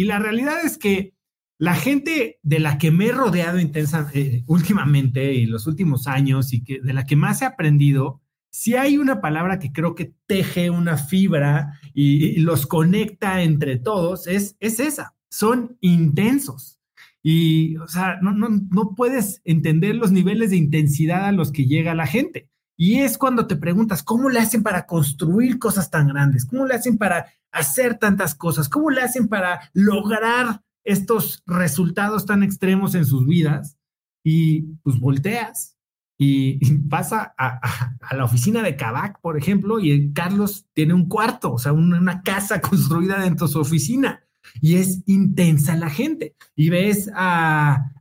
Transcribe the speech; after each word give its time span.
Y 0.00 0.04
la 0.04 0.18
realidad 0.18 0.64
es 0.64 0.78
que 0.78 1.12
la 1.58 1.74
gente 1.74 2.38
de 2.42 2.58
la 2.58 2.78
que 2.78 2.90
me 2.90 3.08
he 3.08 3.12
rodeado 3.12 3.60
intensa 3.60 4.10
eh, 4.14 4.44
últimamente 4.46 5.34
y 5.34 5.44
los 5.44 5.66
últimos 5.66 6.06
años 6.06 6.54
y 6.54 6.64
que 6.64 6.80
de 6.80 6.94
la 6.94 7.04
que 7.04 7.16
más 7.16 7.42
he 7.42 7.44
aprendido, 7.44 8.22
si 8.50 8.76
hay 8.76 8.96
una 8.96 9.20
palabra 9.20 9.58
que 9.58 9.72
creo 9.72 9.94
que 9.94 10.14
teje 10.26 10.70
una 10.70 10.96
fibra 10.96 11.78
y, 11.92 12.38
los 12.38 12.66
conecta 12.66 13.42
entre 13.42 13.76
todos, 13.76 14.26
es, 14.26 14.56
es 14.58 14.80
esa. 14.80 15.14
Son 15.28 15.76
intensos. 15.82 16.80
Y, 17.22 17.76
o 17.76 17.86
sea, 17.86 18.20
no, 18.22 18.32
no, 18.32 18.48
no 18.48 18.94
puedes 18.94 19.42
entender 19.44 19.96
los 19.96 20.12
niveles 20.12 20.48
de 20.48 20.56
intensidad 20.56 21.26
a 21.26 21.32
los 21.32 21.52
que 21.52 21.66
llega 21.66 21.94
la 21.94 22.06
gente. 22.06 22.48
Y 22.82 23.00
es 23.00 23.18
cuando 23.18 23.46
te 23.46 23.56
preguntas, 23.56 24.02
¿cómo 24.02 24.30
le 24.30 24.40
hacen 24.40 24.62
para 24.62 24.86
construir 24.86 25.58
cosas 25.58 25.90
tan 25.90 26.08
grandes? 26.08 26.46
¿Cómo 26.46 26.64
le 26.64 26.72
hacen 26.72 26.96
para 26.96 27.26
hacer 27.52 27.98
tantas 27.98 28.34
cosas? 28.34 28.70
¿Cómo 28.70 28.88
le 28.88 29.02
hacen 29.02 29.28
para 29.28 29.70
lograr 29.74 30.62
estos 30.82 31.42
resultados 31.44 32.24
tan 32.24 32.42
extremos 32.42 32.94
en 32.94 33.04
sus 33.04 33.26
vidas? 33.26 33.76
Y 34.24 34.62
pues 34.82 34.98
volteas 34.98 35.76
y, 36.16 36.58
pasa 36.88 37.34
a, 37.36 38.16
la 38.16 38.24
oficina 38.24 38.62
de 38.62 38.76
Kavak, 38.76 39.20
por 39.20 39.36
ejemplo, 39.36 39.78
y 39.78 40.14
Carlos 40.14 40.64
tiene 40.72 40.94
un 40.94 41.06
cuarto, 41.06 41.52
o 41.52 41.58
sea, 41.58 41.74
una 41.74 42.22
casa 42.22 42.60
construida 42.62 43.20
dentro 43.20 43.46
de 43.46 43.52
su 43.52 43.60
oficina 43.60 44.22
y 44.60 44.76
es 44.76 45.02
intensa 45.06 45.76
la 45.76 45.90
gente. 45.90 46.34
Y 46.54 46.70
ves 46.70 47.10
a, 47.14 47.92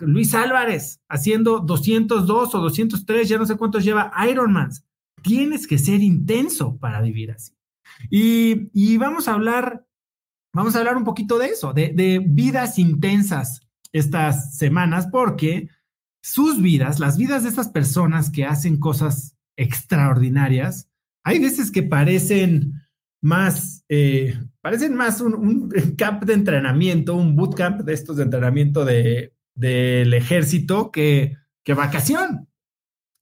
Luis 0.00 0.34
Álvarez 0.34 1.00
haciendo 1.08 1.60
202 1.60 2.54
o 2.54 2.60
203, 2.60 3.28
ya 3.28 3.38
no 3.38 3.46
sé 3.46 3.56
cuántos 3.56 3.84
lleva 3.84 4.12
Ironman. 4.28 4.70
Tienes 5.22 5.66
que 5.66 5.78
ser 5.78 6.00
intenso 6.00 6.76
para 6.78 7.00
vivir 7.00 7.32
así. 7.32 7.52
Y, 8.10 8.96
vamos 8.98 9.28
a 9.28 9.34
hablar, 9.34 9.86
vamos 10.52 10.76
a 10.76 10.78
hablar 10.78 10.96
un 10.96 11.04
poquito 11.04 11.38
de 11.38 11.46
eso, 11.46 11.72
de, 11.72 11.92
de 11.94 12.20
vidas 12.24 12.78
intensas 12.78 13.60
estas 13.92 14.56
semanas, 14.56 15.08
porque 15.10 15.68
sus 16.22 16.60
vidas, 16.60 17.00
las 17.00 17.16
vidas 17.16 17.42
de 17.42 17.48
estas 17.48 17.68
personas 17.68 18.30
que 18.30 18.44
hacen 18.44 18.78
cosas 18.78 19.36
extraordinarias, 19.56 20.88
hay 21.24 21.38
veces 21.38 21.70
que 21.70 21.82
parecen 21.82 22.77
más, 23.20 23.84
eh, 23.88 24.38
parecen 24.60 24.94
más 24.94 25.20
un, 25.20 25.70
camp 25.98 26.24
de 26.24 26.34
entrenamiento, 26.34 27.14
un 27.14 27.36
bootcamp 27.36 27.80
de 27.82 27.92
estos 27.94 28.16
de 28.16 28.24
entrenamiento 28.24 28.84
de, 28.84 29.34
del 29.54 30.14
ejército 30.14 30.90
que, 30.90 31.36
que 31.64 31.74
vacación. 31.74 32.48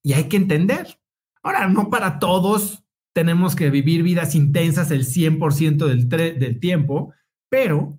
Y 0.03 0.13
hay 0.13 0.25
que 0.25 0.37
entender. 0.37 0.99
Ahora, 1.43 1.69
no 1.69 1.91
para 1.91 2.19
todos 2.19 2.85
tenemos 3.13 3.57
que 3.57 3.71
vivir 3.71 4.03
vidas 4.03 4.35
intensas 4.35 4.91
el 4.91 5.05
100% 5.05 5.87
del, 5.87 6.09
del 6.09 6.61
tiempo, 6.61 7.15
pero 7.49 7.99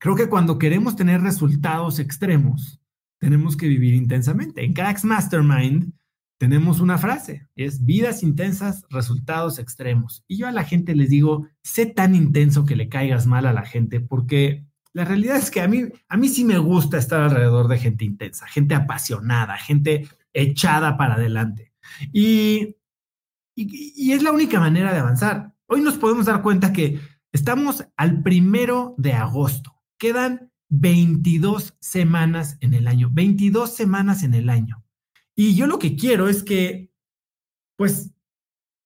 creo 0.00 0.16
que 0.16 0.28
cuando 0.28 0.58
queremos 0.58 0.96
tener 0.96 1.20
resultados 1.20 2.00
extremos, 2.00 2.80
tenemos 3.20 3.56
que 3.56 3.68
vivir 3.68 3.94
intensamente. 3.94 4.64
En 4.64 4.72
Cracks 4.72 5.04
Mastermind 5.04 5.92
tenemos 6.38 6.80
una 6.80 6.98
frase, 6.98 7.48
es 7.56 7.84
vidas 7.84 8.22
intensas, 8.22 8.86
resultados 8.90 9.58
extremos. 9.58 10.24
Y 10.28 10.38
yo 10.38 10.46
a 10.46 10.52
la 10.52 10.64
gente 10.64 10.94
les 10.94 11.10
digo, 11.10 11.48
sé 11.62 11.86
tan 11.86 12.14
intenso 12.14 12.64
que 12.64 12.76
le 12.76 12.88
caigas 12.88 13.26
mal 13.26 13.44
a 13.46 13.52
la 13.52 13.64
gente, 13.64 14.00
porque 14.00 14.64
la 14.92 15.04
realidad 15.04 15.36
es 15.36 15.50
que 15.50 15.60
a 15.60 15.68
mí, 15.68 15.84
a 16.08 16.16
mí 16.16 16.28
sí 16.28 16.44
me 16.44 16.58
gusta 16.58 16.96
estar 16.96 17.20
alrededor 17.20 17.66
de 17.66 17.78
gente 17.78 18.04
intensa, 18.04 18.46
gente 18.46 18.76
apasionada, 18.76 19.56
gente 19.56 20.08
echada 20.32 20.96
para 20.96 21.14
adelante. 21.14 21.72
Y, 22.12 22.76
y, 23.56 23.92
y 23.96 24.12
es 24.12 24.22
la 24.22 24.32
única 24.32 24.60
manera 24.60 24.92
de 24.92 25.00
avanzar. 25.00 25.52
Hoy 25.66 25.80
nos 25.80 25.98
podemos 25.98 26.26
dar 26.26 26.40
cuenta 26.40 26.72
que 26.72 27.00
estamos 27.32 27.84
al 27.96 28.22
primero 28.22 28.94
de 28.96 29.12
agosto. 29.12 29.74
Quedan 29.98 30.52
22 30.68 31.74
semanas 31.80 32.58
en 32.60 32.74
el 32.74 32.86
año, 32.86 33.10
22 33.12 33.74
semanas 33.74 34.22
en 34.22 34.34
el 34.34 34.50
año. 34.50 34.84
Y 35.40 35.54
yo 35.54 35.68
lo 35.68 35.78
que 35.78 35.94
quiero 35.94 36.28
es 36.28 36.42
que, 36.42 36.90
pues, 37.76 38.10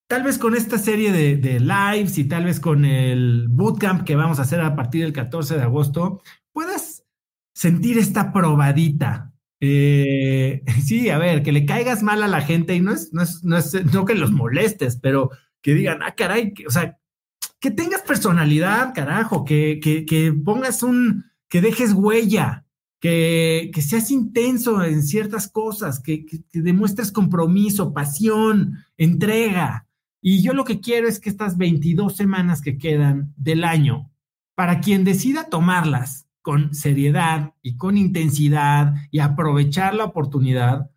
tal 0.07 0.23
vez 0.23 0.37
con 0.37 0.55
esta 0.55 0.77
serie 0.77 1.11
de, 1.11 1.61
lives 1.61 2.19
y 2.19 2.25
tal 2.25 2.45
vez 2.45 2.61
con 2.61 2.85
el 2.85 3.49
bootcamp 3.49 4.05
que 4.05 4.17
vamos 4.17 4.39
a 4.39 4.43
hacer 4.43 4.61
a 4.61 4.77
partir 4.77 5.03
del 5.03 5.15
14 5.15 5.57
de 5.57 5.63
agosto, 5.63 6.21
puedas 6.53 7.07
sentir 7.55 7.97
esta 7.97 8.35
probadita. 8.35 9.33
Eh, 9.61 10.63
sí, 10.85 11.09
a 11.09 11.17
ver, 11.17 11.43
que 11.43 11.53
le 11.53 11.65
caigas 11.65 12.03
mal 12.03 12.23
a 12.23 12.29
la 12.29 12.43
gente 12.43 12.75
y 12.75 12.81
no 12.81 12.93
es, 12.93 13.15
no 13.15 13.23
es, 13.23 13.43
no 13.43 13.57
es, 13.57 13.87
no 13.87 14.05
que 14.05 14.15
los 14.15 14.31
molestes, 14.31 14.99
pero 14.99 15.31
que 15.63 15.73
digan, 15.73 16.03
ah, 16.03 16.15
caray, 16.15 16.53
o 16.67 16.71
sea, 16.71 16.99
que 17.61 17.71
tengas 17.71 18.03
personalidad, 18.03 18.93
carajo, 18.95 19.47
que, 19.47 19.81
que, 19.83 20.05
que 20.05 20.35
pongas 20.35 20.83
un, 20.83 21.25
que 21.49 21.63
dejes 21.63 21.95
huella, 21.95 22.67
que, 23.03 23.73
seas 23.83 24.13
intenso 24.13 24.85
en 24.85 25.03
ciertas 25.03 25.49
cosas, 25.49 26.01
que, 26.01 26.25
demuestres 26.53 27.11
compromiso, 27.11 27.93
pasión, 27.93 28.79
entrega. 28.97 29.89
Y 30.23 30.41
yo 30.41 30.55
lo 30.55 30.65
que 30.65 30.79
quiero 30.81 31.09
es 31.09 31.19
que 31.19 31.29
estas 31.29 31.57
22 31.57 32.17
semanas 32.17 32.63
que 32.63 32.79
quedan 32.79 33.35
del 33.37 33.65
año, 33.65 34.13
para 34.55 34.81
quien 34.81 35.03
decida 35.03 35.49
tomarlas 35.49 36.29
con 36.43 36.75
seriedad 36.75 37.55
y 37.61 37.77
con 37.77 37.99
intensidad 37.99 38.95
y 39.11 39.19
aprovechar 39.19 39.95
la 39.95 40.05
oportunidad, 40.05 40.89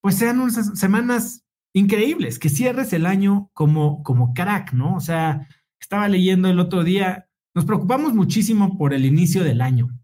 pues 0.00 0.16
sean 0.16 0.40
unas 0.40 0.76
semanas 0.76 1.44
increíbles, 1.72 2.40
que 2.40 2.48
cierres 2.48 2.92
el 2.92 3.06
año 3.06 3.50
como, 3.54 4.02
como 4.02 4.34
crack, 4.34 4.72
¿no? 4.72 4.96
O 4.96 5.00
sea, 5.00 5.46
estaba 5.80 6.08
leyendo 6.08 6.48
el 6.48 6.58
otro 6.58 6.82
día, 6.82 7.28
nos 7.54 7.66
preocupamos 7.66 8.14
muchísimo 8.14 8.76
por 8.76 8.92
el 8.92 9.04
inicio 9.04 9.44
del 9.44 9.60
año 9.60 9.99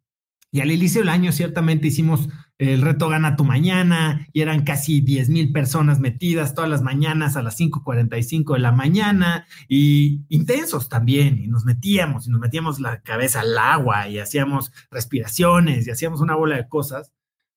y 0.56 0.60
al 0.62 0.70
inicio 0.70 1.02
del 1.02 1.10
año 1.10 1.32
ciertamente 1.32 1.88
hicimos 1.88 2.30
el 2.56 2.80
reto 2.80 3.10
Gana 3.10 3.36
tu 3.36 3.44
Mañana 3.44 4.26
y 4.32 4.40
eran 4.40 4.64
casi 4.64 5.02
10 5.02 5.28
mil 5.28 5.52
personas 5.52 6.00
metidas 6.00 6.54
todas 6.54 6.70
las 6.70 6.80
mañanas 6.80 7.36
a 7.36 7.42
las 7.42 7.60
5.45 7.60 8.54
de 8.54 8.60
la 8.60 8.72
mañana 8.72 9.46
y 9.68 10.24
intensos 10.30 10.88
también 10.88 11.36
y 11.36 11.48
nos 11.48 11.66
metíamos 11.66 12.26
y 12.26 12.30
nos 12.30 12.40
metíamos 12.40 12.80
la 12.80 13.02
cabeza 13.02 13.40
al 13.40 13.58
agua 13.58 14.08
y 14.08 14.18
hacíamos 14.18 14.72
respiraciones 14.90 15.86
y 15.86 15.90
hacíamos 15.90 16.22
una 16.22 16.36
bola 16.36 16.56
de 16.56 16.66
cosas. 16.66 17.12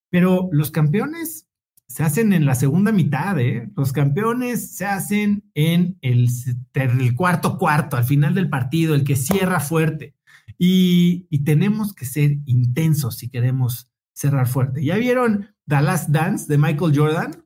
Pero 0.10 0.50
los 0.52 0.70
campeones 0.70 1.48
se 1.88 2.04
hacen 2.04 2.34
en 2.34 2.46
la 2.46 2.56
segunda 2.56 2.92
mitad, 2.92 3.40
¿eh? 3.40 3.70
Los 3.78 3.94
campeones 3.94 4.76
se 4.76 4.86
hacen 4.86 5.50
en 5.54 5.98
el, 6.02 6.28
el 6.74 7.16
cuarto 7.16 7.58
cuarto, 7.58 7.96
al 7.96 8.04
final 8.04 8.34
del 8.34 8.50
partido, 8.50 8.94
el 8.94 9.06
que 9.06 9.16
cierra 9.16 9.62
fuerte. 9.62 10.16
Y, 10.62 11.44
tenemos 11.46 11.94
que 11.94 12.06
ser 12.06 12.38
intensos 12.46 13.18
si 13.18 13.30
queremos 13.30 13.90
cerrar 14.14 14.48
fuerte. 14.48 14.84
¿Ya 14.84 14.98
vieron 14.98 15.56
The 15.66 15.82
Last 15.82 16.10
Dance 16.10 16.46
de 16.48 16.58
Michael 16.58 16.92
Jordan? 16.96 17.46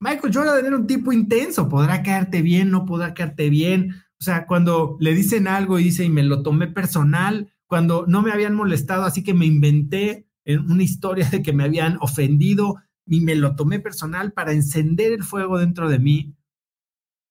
Michael 0.00 0.34
Jordan 0.34 0.66
era 0.66 0.76
un 0.76 0.86
tipo 0.86 1.12
intenso, 1.12 1.68
podrá 1.68 2.02
caerte 2.02 2.42
bien, 2.42 2.70
no 2.70 2.84
podrá 2.84 3.14
caerte 3.14 3.48
bien. 3.50 3.94
O 4.18 4.24
sea, 4.24 4.46
cuando 4.46 4.96
le 4.98 5.14
dicen 5.14 5.46
algo 5.46 5.78
y 5.78 5.84
dice, 5.84 6.04
y 6.04 6.10
me 6.10 6.24
lo 6.24 6.42
tomé 6.42 6.66
personal, 6.66 7.52
cuando 7.66 8.04
no 8.08 8.20
me 8.20 8.32
habían 8.32 8.56
molestado, 8.56 9.04
así 9.04 9.22
que 9.22 9.32
me 9.32 9.46
inventé 9.46 10.26
una 10.44 10.82
historia 10.82 11.30
de 11.30 11.42
que 11.42 11.52
me 11.52 11.62
habían 11.62 11.98
ofendido 12.00 12.76
y 13.06 13.20
me 13.20 13.36
lo 13.36 13.54
tomé 13.54 13.78
personal 13.78 14.32
para 14.32 14.52
encender 14.52 15.12
el 15.12 15.22
fuego 15.22 15.58
dentro 15.58 15.88
de 15.88 16.00
mí, 16.00 16.34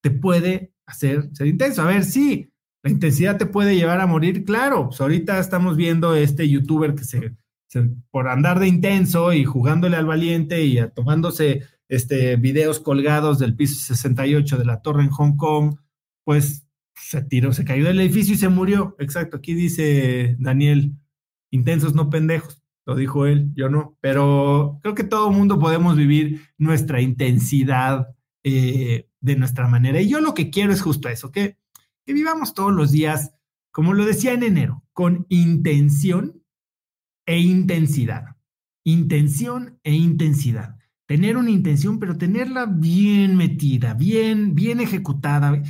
te 0.02 0.10
puede 0.10 0.72
hacer 0.86 1.28
ser 1.34 1.46
intenso. 1.46 1.82
A 1.82 1.86
ver, 1.86 2.04
sí, 2.04 2.49
la 2.82 2.90
intensidad 2.90 3.36
te 3.36 3.46
puede 3.46 3.76
llevar 3.76 4.00
a 4.00 4.06
morir, 4.06 4.44
claro. 4.44 4.88
Pues 4.88 5.00
ahorita 5.00 5.38
estamos 5.38 5.76
viendo 5.76 6.14
este 6.14 6.48
youtuber 6.48 6.94
que 6.94 7.04
se, 7.04 7.36
por 8.10 8.28
andar 8.28 8.58
de 8.58 8.68
intenso 8.68 9.32
y 9.32 9.44
jugándole 9.44 9.96
al 9.96 10.06
valiente 10.06 10.64
y 10.64 10.78
tomándose 10.94 11.62
este, 11.88 12.36
videos 12.36 12.80
colgados 12.80 13.38
del 13.38 13.54
piso 13.54 13.74
68 13.80 14.56
de 14.56 14.64
la 14.64 14.80
torre 14.80 15.02
en 15.02 15.10
Hong 15.10 15.36
Kong, 15.36 15.76
pues 16.24 16.66
se 16.94 17.22
tiró, 17.22 17.52
se 17.52 17.64
cayó 17.64 17.84
del 17.84 18.00
edificio 18.00 18.34
y 18.34 18.38
se 18.38 18.48
murió. 18.48 18.96
Exacto, 18.98 19.38
aquí 19.38 19.54
dice 19.54 20.36
Daniel, 20.38 20.94
intensos 21.50 21.94
no 21.94 22.08
pendejos, 22.10 22.62
lo 22.86 22.94
dijo 22.94 23.26
él, 23.26 23.50
yo 23.54 23.68
no, 23.68 23.96
pero 24.00 24.78
creo 24.82 24.94
que 24.94 25.04
todo 25.04 25.30
mundo 25.30 25.58
podemos 25.58 25.96
vivir 25.96 26.42
nuestra 26.58 27.00
intensidad 27.00 28.08
eh, 28.42 29.08
de 29.20 29.36
nuestra 29.36 29.68
manera. 29.68 30.00
Y 30.00 30.08
yo 30.08 30.20
lo 30.20 30.34
que 30.34 30.50
quiero 30.50 30.72
es 30.72 30.80
justo 30.80 31.08
eso, 31.08 31.30
que 31.30 31.56
que 32.04 32.12
vivamos 32.12 32.54
todos 32.54 32.72
los 32.72 32.92
días, 32.92 33.32
como 33.70 33.94
lo 33.94 34.04
decía 34.04 34.32
en 34.32 34.42
enero, 34.42 34.84
con 34.92 35.26
intención 35.28 36.42
e 37.26 37.38
intensidad. 37.38 38.36
Intención 38.84 39.78
e 39.84 39.94
intensidad. 39.94 40.76
Tener 41.06 41.36
una 41.36 41.50
intención, 41.50 41.98
pero 41.98 42.16
tenerla 42.16 42.66
bien 42.66 43.36
metida, 43.36 43.94
bien, 43.94 44.54
bien 44.54 44.80
ejecutada, 44.80 45.62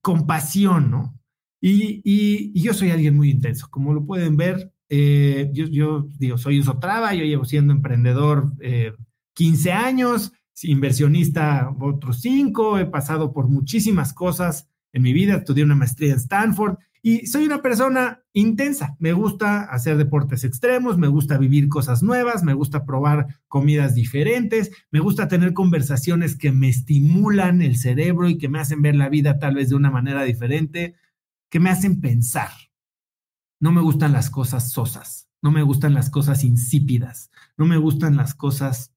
con 0.00 0.26
pasión, 0.26 0.90
¿no? 0.90 1.20
Y, 1.60 2.58
yo 2.60 2.72
soy 2.72 2.90
alguien 2.90 3.16
muy 3.16 3.30
intenso, 3.30 3.68
como 3.70 3.92
lo 3.92 4.04
pueden 4.04 4.36
ver. 4.36 4.72
Eh, 4.88 5.50
yo, 5.52 5.66
yo, 5.66 6.08
digo, 6.18 6.38
soy 6.38 6.62
yo 6.62 6.80
llevo 7.10 7.44
siendo 7.44 7.72
emprendedor 7.72 8.52
15 9.34 9.68
eh, 9.68 9.72
años, 9.72 10.32
inversionista 10.62 11.74
otros 11.78 12.20
5, 12.20 12.78
he 12.78 12.86
pasado 12.86 13.32
por 13.32 13.48
muchísimas 13.48 14.12
cosas 14.12 14.69
en 14.92 15.02
mi 15.02 15.12
vida, 15.12 15.36
estudié 15.36 15.64
una 15.64 15.74
maestría 15.74 16.12
en 16.12 16.18
Stanford 16.18 16.78
Y 17.02 17.26
soy 17.26 17.46
una 17.46 17.62
persona 17.62 18.22
intensa. 18.34 18.96
Me 18.98 19.12
gusta 19.12 19.62
hacer 19.62 19.96
deportes 19.96 20.44
extremos, 20.44 20.98
me 20.98 21.08
gusta 21.08 21.38
vivir 21.38 21.68
cosas 21.68 22.02
nuevas, 22.02 22.42
me 22.42 22.52
gusta 22.52 22.84
probar 22.84 23.40
comidas 23.48 23.94
diferentes, 23.94 24.70
me 24.90 25.00
gusta 25.00 25.26
tener 25.26 25.54
conversaciones 25.54 26.36
que 26.36 26.52
me 26.52 26.68
estimulan 26.68 27.62
el 27.62 27.76
cerebro 27.76 28.28
y 28.28 28.36
que 28.36 28.48
me 28.48 28.60
hacen 28.60 28.82
ver 28.82 28.96
la 28.96 29.08
vida 29.08 29.38
tal 29.38 29.54
vez 29.54 29.70
de 29.70 29.76
una 29.76 29.90
manera 29.90 30.24
diferente, 30.24 30.94
que 31.50 31.60
me 31.60 31.70
hacen 31.70 32.00
pensar. 32.00 32.50
No 33.60 33.72
me 33.72 33.80
gustan 33.80 34.12
las 34.12 34.28
cosas 34.28 34.70
sosas, 34.70 35.28
no 35.42 35.50
me 35.50 35.62
gustan 35.62 35.94
las 35.94 36.10
cosas 36.10 36.44
insípidas, 36.44 37.30
no 37.56 37.66
me 37.66 37.78
gustan 37.78 38.16
las 38.16 38.34
cosas 38.34 38.94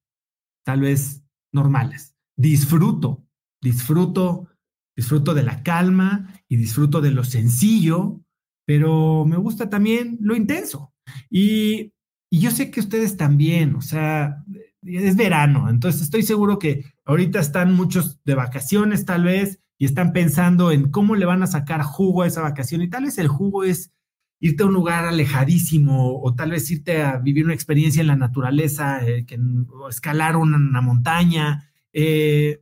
tal 0.63 0.81
vez 0.81 1.23
normales. 1.51 2.15
Disfruto, 2.35 3.25
disfruto 3.61 4.49
disfruto 4.95 5.33
de 5.33 5.43
la 5.43 5.63
calma 5.63 6.33
y 6.47 6.57
disfruto 6.57 7.01
de 7.01 7.11
lo 7.11 7.23
sencillo, 7.23 8.21
pero 8.65 9.25
me 9.25 9.37
gusta 9.37 9.69
también 9.69 10.17
lo 10.21 10.35
intenso. 10.35 10.93
Y, 11.29 11.91
yo 12.31 12.49
sé 12.49 12.71
que 12.71 12.79
ustedes 12.79 13.15
también, 13.15 13.75
o 13.75 13.81
sea, 13.81 14.43
es 14.81 15.15
verano, 15.15 15.69
entonces 15.69 16.01
estoy 16.01 16.23
seguro 16.23 16.57
que 16.57 16.83
ahorita 17.05 17.39
están 17.39 17.75
muchos 17.75 18.19
de 18.23 18.33
vacaciones 18.33 19.05
tal 19.05 19.25
vez 19.25 19.59
y 19.77 19.85
están 19.85 20.13
pensando 20.13 20.71
en 20.71 20.89
cómo 20.89 21.15
le 21.15 21.27
van 21.27 21.43
a 21.43 21.47
sacar 21.47 21.83
jugo 21.83 22.23
a 22.23 22.27
esa 22.27 22.41
vacación 22.41 22.81
y 22.81 22.89
tal 22.89 23.03
vez 23.03 23.19
el 23.19 23.27
jugo 23.27 23.63
es 23.63 23.93
irte 24.39 24.63
a 24.63 24.65
un 24.65 24.73
lugar 24.73 25.05
alejadísimo 25.05 26.19
o 26.21 26.35
tal 26.35 26.51
vez 26.51 26.69
irte 26.71 27.01
a 27.01 27.17
vivir 27.17 27.45
una 27.45 27.53
experiencia 27.53 28.01
en 28.01 28.07
la 28.07 28.15
naturaleza, 28.15 29.05
eh, 29.07 29.25
que, 29.25 29.39
o 29.71 29.87
escalar 29.87 30.35
una, 30.35 30.81
montaña, 30.81 31.71
eh, 31.93 32.61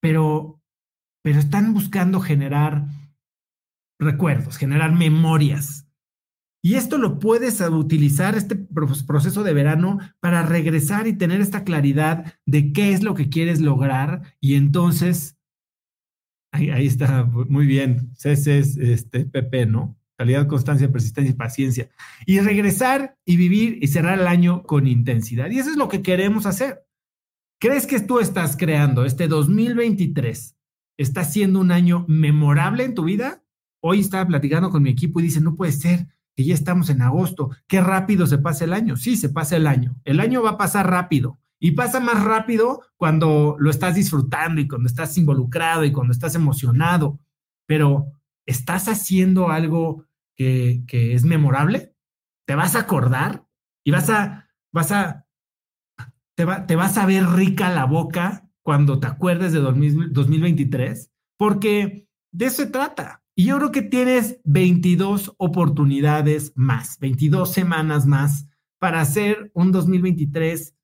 pero 0.00 0.59
pero 1.22 1.38
están 1.38 1.74
buscando 1.74 2.20
generar 2.20 2.86
recuerdos, 4.00 4.56
generar 4.56 4.92
memorias. 4.92 5.86
Y 6.62 6.74
esto 6.74 6.98
lo 6.98 7.18
puedes 7.18 7.60
utilizar, 7.60 8.36
este 8.36 8.56
proceso 8.56 9.42
de 9.42 9.54
verano, 9.54 9.98
para 10.20 10.42
regresar 10.42 11.06
y 11.06 11.16
tener 11.16 11.40
esta 11.40 11.64
claridad 11.64 12.34
de 12.44 12.72
qué 12.72 12.92
es 12.92 13.02
lo 13.02 13.14
que 13.14 13.30
quieres 13.30 13.60
lograr. 13.60 14.34
Y 14.40 14.56
entonces, 14.56 15.38
ahí, 16.52 16.86
está, 16.86 17.24
muy 17.24 17.66
bien, 17.66 18.12
CC 18.14 18.58
es 18.58 18.76
este, 18.76 19.24
PP, 19.24 19.66
¿no? 19.66 19.96
Calidad, 20.18 20.48
constancia, 20.48 20.92
persistencia 20.92 21.30
y 21.30 21.36
paciencia. 21.36 21.90
Y 22.26 22.40
regresar 22.40 23.16
y 23.24 23.38
vivir 23.38 23.78
y 23.82 23.88
cerrar 23.88 24.18
el 24.18 24.26
año 24.26 24.62
con 24.64 24.86
intensidad. 24.86 25.50
Y 25.50 25.58
eso 25.58 25.70
es 25.70 25.76
lo 25.76 25.88
que 25.88 26.02
queremos 26.02 26.44
hacer. 26.44 26.84
¿Crees 27.58 27.86
que 27.86 28.00
tú 28.00 28.20
estás 28.20 28.58
creando 28.58 29.06
este 29.06 29.28
2023 29.28 30.59
está 31.02 31.24
siendo 31.24 31.60
un 31.60 31.72
año 31.72 32.04
memorable 32.08 32.84
en 32.84 32.94
tu 32.94 33.04
vida. 33.04 33.42
Hoy 33.80 34.00
estaba 34.00 34.26
platicando 34.26 34.70
con 34.70 34.82
mi 34.82 34.90
equipo 34.90 35.18
y 35.18 35.24
dice, 35.24 35.40
no 35.40 35.56
puede 35.56 35.72
ser 35.72 36.08
que 36.36 36.44
ya 36.44 36.52
estamos 36.52 36.90
en 36.90 37.00
agosto, 37.00 37.50
qué 37.66 37.80
rápido 37.80 38.26
se 38.26 38.38
pasa 38.38 38.64
el 38.64 38.74
año. 38.74 38.96
Sí, 38.96 39.16
se 39.16 39.30
pasa 39.30 39.56
el 39.56 39.66
año. 39.66 39.96
El 40.04 40.20
año 40.20 40.42
va 40.42 40.50
a 40.50 40.58
pasar 40.58 40.90
rápido 40.90 41.38
y 41.58 41.72
pasa 41.72 42.00
más 42.00 42.22
rápido 42.22 42.82
cuando 42.96 43.56
lo 43.58 43.70
estás 43.70 43.94
disfrutando 43.94 44.60
y 44.60 44.68
cuando 44.68 44.88
estás 44.88 45.16
involucrado 45.16 45.84
y 45.84 45.92
cuando 45.92 46.12
estás 46.12 46.34
emocionado. 46.34 47.18
Pero, 47.66 48.12
¿estás 48.44 48.88
haciendo 48.88 49.48
algo 49.48 50.04
que, 50.36 50.84
es 50.90 51.24
memorable? 51.24 51.94
¿Te 52.46 52.54
vas 52.54 52.76
a 52.76 52.80
acordar? 52.80 53.46
Y 53.84 53.90
vas 53.90 54.10
a, 54.10 54.48
vas 54.70 54.92
a, 54.92 55.26
te, 56.34 56.44
va, 56.44 56.66
te 56.66 56.76
vas 56.76 56.98
a 56.98 57.06
ver 57.06 57.26
rica 57.26 57.70
la 57.70 57.86
boca 57.86 58.49
cuando 58.62 59.00
te 59.00 59.06
acuerdes 59.06 59.52
de 59.52 59.60
2023, 59.60 61.10
porque 61.36 62.06
de 62.32 62.46
eso 62.46 62.62
se 62.62 62.66
trata. 62.66 63.22
Y 63.34 63.46
yo 63.46 63.56
creo 63.56 63.72
que 63.72 63.82
tienes 63.82 64.40
22 64.44 65.34
oportunidades 65.38 66.52
más, 66.56 66.98
22 66.98 67.52
semanas 67.52 68.06
más 68.06 68.46
para 68.78 69.00
hacer 69.00 69.50
un 69.54 69.72
2023 69.72 70.74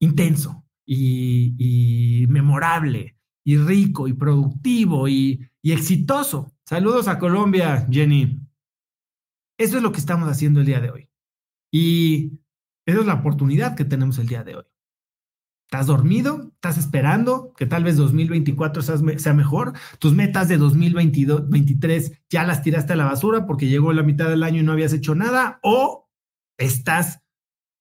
intenso 0.00 0.64
y, 0.84 2.26
memorable 2.28 3.16
y 3.44 3.56
rico 3.56 4.08
y 4.08 4.12
productivo 4.12 5.08
y, 5.08 5.48
y 5.62 5.72
exitoso. 5.72 6.52
Saludos 6.64 7.08
a 7.08 7.18
Colombia, 7.18 7.86
Jenny. 7.90 8.40
Eso 9.58 9.78
es 9.78 9.82
lo 9.82 9.92
que 9.92 10.00
estamos 10.00 10.28
haciendo 10.28 10.60
el 10.60 10.66
día 10.66 10.80
de 10.80 10.90
hoy. 10.90 11.08
Y 11.72 12.38
esa 12.86 13.00
es 13.00 13.06
la 13.06 13.14
oportunidad 13.14 13.76
que 13.76 13.84
tenemos 13.84 14.18
el 14.18 14.28
día 14.28 14.44
de 14.44 14.56
hoy. 14.56 14.64
¿Estás 15.66 15.88
dormido? 15.88 16.52
¿Estás 16.54 16.78
esperando 16.78 17.52
que 17.56 17.66
tal 17.66 17.82
vez 17.82 17.96
2024 17.96 18.82
sea 19.18 19.34
mejor? 19.34 19.72
¿Tus 19.98 20.14
metas 20.14 20.46
de 20.46 20.58
2023 20.58 22.12
ya 22.30 22.44
las 22.44 22.62
tiraste 22.62 22.92
a 22.92 22.96
la 22.96 23.06
basura 23.06 23.46
porque 23.46 23.66
llegó 23.66 23.92
la 23.92 24.04
mitad 24.04 24.28
del 24.28 24.44
año 24.44 24.60
y 24.60 24.62
no 24.62 24.70
habías 24.70 24.92
hecho 24.92 25.16
nada? 25.16 25.58
¿O 25.64 26.08
estás 26.56 27.24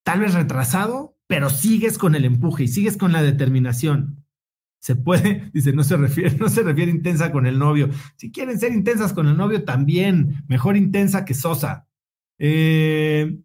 tal 0.04 0.22
vez 0.22 0.34
retrasado, 0.34 1.16
pero 1.28 1.52
sigues 1.52 2.00
con 2.00 2.16
el 2.16 2.26
empuje 2.26 2.64
y 2.64 2.68
sigues 2.70 2.98
con 2.98 3.12
la 3.12 3.22
determinación? 3.22 4.26
Se 4.80 4.96
puede, 4.96 5.50
dice, 5.54 5.72
no 5.72 5.84
se 5.84 5.96
refiere, 5.96 6.36
no 6.38 6.50
se 6.50 6.64
refiere 6.64 6.90
intensa 6.90 7.32
con 7.32 7.46
el 7.46 7.60
novio. 7.60 7.90
Si 8.16 8.32
quieren 8.32 8.60
ser 8.60 8.74
intensas 8.74 9.14
con 9.14 9.28
el 9.28 9.38
novio, 9.38 9.64
también, 9.64 10.44
mejor 10.48 10.76
intensa 10.76 11.24
que 11.24 11.36
sosa. 11.36 11.88
Eh, 12.40 13.38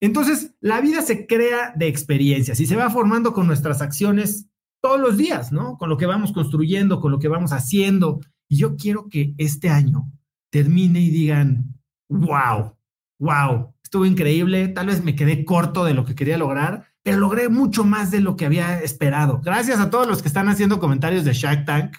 entonces, 0.00 0.54
la 0.60 0.80
vida 0.80 1.02
se 1.02 1.26
crea 1.26 1.72
de 1.76 1.88
experiencias 1.88 2.60
y 2.60 2.66
se 2.66 2.76
va 2.76 2.90
formando 2.90 3.32
con 3.32 3.46
nuestras 3.46 3.82
acciones 3.82 4.48
todos 4.80 5.00
los 5.00 5.16
días, 5.16 5.50
¿no? 5.50 5.76
Con 5.76 5.88
lo 5.88 5.96
que 5.96 6.06
vamos 6.06 6.32
construyendo, 6.32 7.00
con 7.00 7.10
lo 7.10 7.18
que 7.18 7.28
vamos 7.28 7.52
haciendo. 7.52 8.20
Y 8.48 8.58
yo 8.58 8.76
quiero 8.76 9.08
que 9.08 9.34
este 9.38 9.70
año 9.70 10.10
termine 10.50 11.00
y 11.00 11.10
digan, 11.10 11.74
wow, 12.08 12.76
wow, 13.18 13.74
estuvo 13.82 14.06
increíble, 14.06 14.68
tal 14.68 14.86
vez 14.86 15.02
me 15.02 15.16
quedé 15.16 15.44
corto 15.44 15.84
de 15.84 15.94
lo 15.94 16.04
que 16.04 16.14
quería 16.14 16.38
lograr, 16.38 16.86
pero 17.02 17.18
logré 17.18 17.48
mucho 17.48 17.84
más 17.84 18.10
de 18.10 18.20
lo 18.20 18.36
que 18.36 18.46
había 18.46 18.80
esperado. 18.80 19.40
Gracias 19.42 19.80
a 19.80 19.90
todos 19.90 20.06
los 20.06 20.22
que 20.22 20.28
están 20.28 20.48
haciendo 20.48 20.78
comentarios 20.78 21.24
de 21.24 21.32
Shark 21.32 21.64
Tank. 21.64 21.96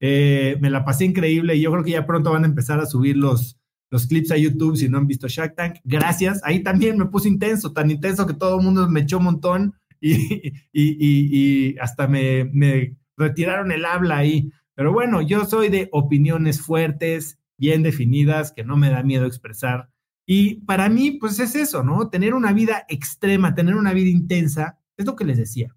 Eh, 0.00 0.56
me 0.60 0.70
la 0.70 0.84
pasé 0.84 1.04
increíble 1.04 1.54
y 1.54 1.60
yo 1.60 1.70
creo 1.70 1.84
que 1.84 1.92
ya 1.92 2.06
pronto 2.06 2.32
van 2.32 2.44
a 2.44 2.48
empezar 2.48 2.80
a 2.80 2.86
subir 2.86 3.16
los, 3.16 3.61
los 3.92 4.06
clips 4.06 4.30
a 4.30 4.38
YouTube 4.38 4.78
si 4.78 4.88
no 4.88 4.96
han 4.96 5.06
visto 5.06 5.28
Shark 5.28 5.54
Tank. 5.54 5.76
Gracias. 5.84 6.40
Ahí 6.44 6.62
también 6.62 6.96
me 6.96 7.04
puse 7.04 7.28
intenso, 7.28 7.74
tan 7.74 7.90
intenso 7.90 8.26
que 8.26 8.32
todo 8.32 8.58
el 8.58 8.64
mundo 8.64 8.88
me 8.88 9.00
echó 9.00 9.18
un 9.18 9.24
montón 9.24 9.74
y, 10.00 10.56
y, 10.72 11.76
hasta 11.78 12.08
me, 12.08 12.44
me, 12.46 12.96
retiraron 13.18 13.70
el 13.70 13.84
habla 13.84 14.16
ahí. 14.16 14.50
Pero 14.74 14.94
bueno, 14.94 15.20
yo 15.20 15.44
soy 15.44 15.68
de 15.68 15.90
opiniones 15.92 16.62
fuertes, 16.62 17.38
bien 17.58 17.82
definidas, 17.82 18.52
que 18.52 18.64
no 18.64 18.78
me 18.78 18.88
da 18.88 19.02
miedo 19.02 19.26
expresar. 19.26 19.90
Y 20.24 20.54
para 20.62 20.88
mí, 20.88 21.10
pues 21.10 21.38
es 21.38 21.54
eso, 21.54 21.82
¿no? 21.82 22.08
Tener 22.08 22.32
una 22.32 22.54
vida 22.54 22.86
extrema, 22.88 23.54
tener 23.54 23.74
una 23.76 23.92
vida 23.92 24.08
intensa, 24.08 24.78
es 24.96 25.04
lo 25.04 25.16
que 25.16 25.26
les 25.26 25.36
decía. 25.36 25.76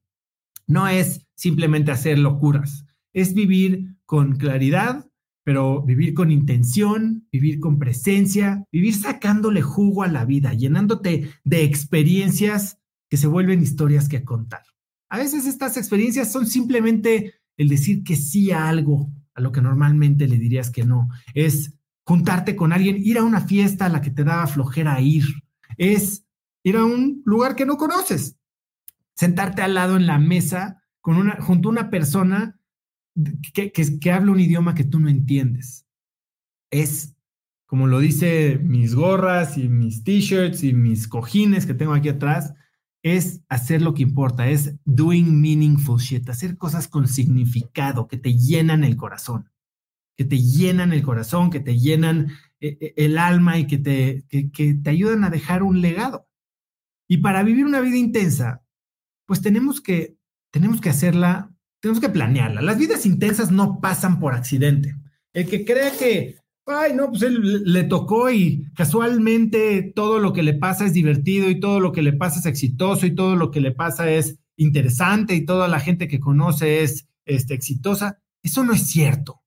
No 0.67 0.87
es 0.87 1.27
simplemente 1.35 1.91
hacer 1.91 2.17
locuras, 2.17 2.85
es 3.11 3.33
vivir 3.33 3.97
con 4.05 4.37
claridad, 4.37 5.05
pero 5.45 5.83
vivir 5.83 6.15
con 6.15 6.31
intención, 6.31 7.27
vivir 7.31 7.59
con 7.59 7.77
presencia, 7.77 8.65
vivir 8.71 8.95
sacándole 8.95 9.61
jugo 9.61 10.01
a 10.01 10.07
la 10.07 10.25
vida, 10.25 10.53
llenándote 10.55 11.29
de 11.43 11.63
experiencias 11.63 12.79
que 13.07 13.17
se 13.17 13.27
vuelven 13.27 13.61
historias 13.61 14.09
que 14.09 14.23
contar. 14.23 14.63
A 15.07 15.19
veces 15.19 15.45
estas 15.45 15.77
experiencias 15.77 16.31
son 16.31 16.47
simplemente 16.47 17.35
el 17.57 17.69
decir 17.69 18.03
que 18.03 18.15
sí 18.15 18.49
a 18.49 18.67
algo, 18.67 19.11
a 19.35 19.41
lo 19.41 19.51
que 19.51 19.61
normalmente 19.61 20.27
le 20.27 20.37
dirías 20.37 20.71
que 20.71 20.83
no. 20.83 21.09
Es 21.35 21.77
juntarte 22.03 22.55
con 22.55 22.73
alguien, 22.73 22.97
ir 22.97 23.19
a 23.19 23.23
una 23.23 23.41
fiesta 23.41 23.85
a 23.85 23.89
la 23.89 24.01
que 24.01 24.09
te 24.09 24.23
daba 24.23 24.47
flojera 24.47 24.99
ir. 24.99 25.25
Es 25.77 26.25
ir 26.63 26.75
a 26.75 26.85
un 26.85 27.21
lugar 27.23 27.55
que 27.55 27.67
no 27.67 27.77
conoces, 27.77 28.35
sentarte 29.13 29.61
al 29.61 29.75
lado 29.75 29.95
en 29.95 30.07
la 30.07 30.17
mesa 30.17 30.81
con 31.01 31.17
una, 31.17 31.39
junto 31.39 31.69
a 31.69 31.71
una 31.71 31.89
persona 31.91 32.59
que, 33.53 34.11
habla 34.11 34.31
un 34.31 34.39
idioma 34.39 34.75
que 34.75 34.83
tú 34.83 34.99
no 34.99 35.09
entiendes. 35.09 35.85
Es, 36.71 37.15
como 37.65 37.87
lo 37.87 37.99
dice 37.99 38.59
mis 38.61 38.95
gorras 38.95 39.57
y 39.57 39.69
mis 39.69 40.03
t-shirts 40.03 40.63
y 40.63 40.73
mis 40.73 41.07
cojines 41.07 41.65
que 41.65 41.73
tengo 41.73 41.93
aquí 41.93 42.09
atrás, 42.09 42.53
es 43.03 43.41
hacer 43.49 43.81
lo 43.81 43.93
que 43.93 44.01
importa, 44.01 44.49
es 44.49 44.75
doing 44.83 45.39
meaningful 45.39 45.99
shit, 45.99 46.27
hacer 46.27 46.57
cosas 46.57 46.87
con 46.87 47.07
significado, 47.07 48.07
que 48.07 48.17
te 48.17 48.35
llenan 48.35 48.83
el 48.83 48.97
corazón, 48.97 49.51
que 50.17 50.25
te 50.25 50.39
llenan 50.41 50.91
el 50.91 51.03
corazón, 51.03 51.51
que 51.51 51.59
te 51.59 51.77
llenan 51.77 52.31
eh, 52.59 52.77
eh, 52.81 52.93
el 52.97 53.19
alma 53.19 53.59
y 53.59 53.67
que 53.67 53.77
te, 53.77 54.25
que, 54.27 54.51
que 54.51 54.73
te 54.73 54.89
ayudan 54.89 55.23
a 55.23 55.29
dejar 55.29 55.61
un 55.61 55.81
legado. 55.81 56.27
Y 57.07 57.17
para 57.17 57.43
vivir 57.43 57.65
una 57.65 57.79
vida 57.79 57.97
intensa, 57.97 58.63
pues 59.27 59.39
tenemos 59.39 59.81
que, 59.81 60.17
tenemos 60.51 60.81
que 60.81 60.89
hacerla 60.89 61.54
tenemos 61.85 62.01
que 62.01 62.09
planearla. 62.09 62.63
Las 62.63 62.79
vidas 62.79 63.05
intensas 63.05 63.51
no 63.51 63.79
pasan 63.79 64.19
por 64.19 64.33
accidente. 64.33 64.95
El 65.33 65.47
que 65.47 65.63
cree 65.63 65.91
que, 65.91 66.35
ay, 66.65 66.95
no, 66.95 67.11
pues 67.11 67.21
él 67.21 67.61
le 67.71 67.83
tocó 67.83 68.31
y 68.31 68.71
casualmente 68.73 69.93
todo 69.95 70.17
lo 70.17 70.33
que 70.33 70.41
le 70.41 70.55
pasa 70.55 70.87
es 70.87 70.93
divertido 70.93 71.47
y 71.47 71.59
todo 71.59 71.79
lo 71.79 71.91
que 71.91 72.01
le 72.01 72.13
pasa 72.13 72.39
es 72.39 72.47
exitoso 72.47 73.05
y 73.05 73.13
todo 73.13 73.35
lo 73.35 73.51
que 73.51 73.61
le 73.61 73.71
pasa 73.71 74.09
es 74.09 74.39
interesante 74.57 75.35
y 75.35 75.45
toda 75.45 75.67
la 75.67 75.79
gente 75.79 76.07
que 76.07 76.19
conoce 76.19 76.81
es 76.81 77.07
este, 77.23 77.53
exitosa, 77.53 78.19
eso 78.41 78.63
no 78.63 78.73
es 78.73 78.87
cierto. 78.87 79.43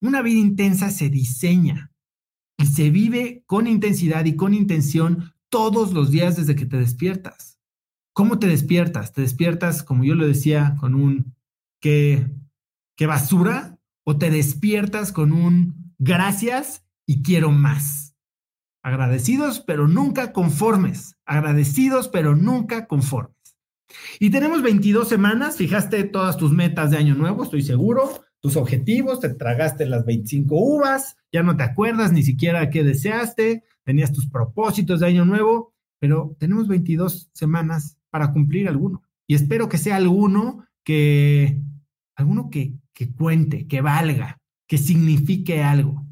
Una 0.00 0.22
vida 0.22 0.40
intensa 0.40 0.88
se 0.88 1.10
diseña. 1.10 1.92
y 2.56 2.64
se 2.64 2.88
vive 2.88 3.42
con 3.44 3.66
intensidad 3.66 4.24
y 4.24 4.34
con 4.34 4.54
intención 4.54 5.34
todos 5.50 5.92
los 5.92 6.10
días 6.10 6.36
desde 6.36 6.56
que 6.56 6.64
te 6.64 6.78
despiertas. 6.78 7.58
¿Cómo 8.14 8.38
te 8.38 8.46
despiertas? 8.46 9.12
¿Te 9.12 9.20
despiertas, 9.20 9.82
como 9.82 10.04
yo 10.04 10.14
lo 10.14 10.26
decía, 10.26 10.74
con 10.80 10.94
un 10.94 11.35
qué, 11.86 12.26
qué 12.96 13.06
basura? 13.06 13.78
¿O 14.04 14.18
te 14.18 14.28
despiertas 14.28 15.12
con 15.12 15.32
un 15.32 15.94
gracias 15.98 16.84
y 17.06 17.22
quiero 17.22 17.52
más? 17.52 18.16
Agradecidos, 18.82 19.60
pero 19.60 19.86
nunca 19.86 20.32
conformes. 20.32 21.16
Agradecidos, 21.26 22.08
pero 22.08 22.34
nunca 22.34 22.88
conformes. 22.88 23.36
Y 24.18 24.30
tenemos 24.30 24.62
22 24.62 25.08
semanas, 25.08 25.58
fijaste 25.58 26.02
todas 26.02 26.36
tus 26.36 26.50
metas 26.50 26.90
de 26.90 26.96
año 26.96 27.14
nuevo, 27.14 27.44
estoy 27.44 27.62
seguro, 27.62 28.24
tus 28.40 28.56
objetivos, 28.56 29.20
te 29.20 29.28
tragaste 29.28 29.86
las 29.86 30.04
25 30.04 30.56
uvas, 30.56 31.16
ya 31.30 31.44
no 31.44 31.56
te 31.56 31.62
acuerdas 31.62 32.10
ni 32.10 32.24
siquiera 32.24 32.68
qué 32.68 32.82
deseaste, 32.82 33.62
tenías 33.84 34.12
tus 34.12 34.28
propósitos 34.28 34.98
de 34.98 35.06
año 35.06 35.24
nuevo, 35.24 35.72
pero 36.00 36.34
tenemos 36.40 36.66
22 36.66 37.30
semanas 37.32 37.96
para 38.10 38.32
cumplir 38.32 38.68
alguno. 38.68 39.04
Y 39.28 39.36
espero 39.36 39.68
que 39.68 39.78
sea 39.78 39.96
alguno 39.96 40.66
que, 40.82 41.60
alguno 42.16 42.50
que, 42.50 42.74
que 42.92 43.12
cuente, 43.12 43.66
que 43.68 43.80
valga, 43.80 44.38
que 44.66 44.78
signifique 44.78 45.62
algo. 45.62 46.06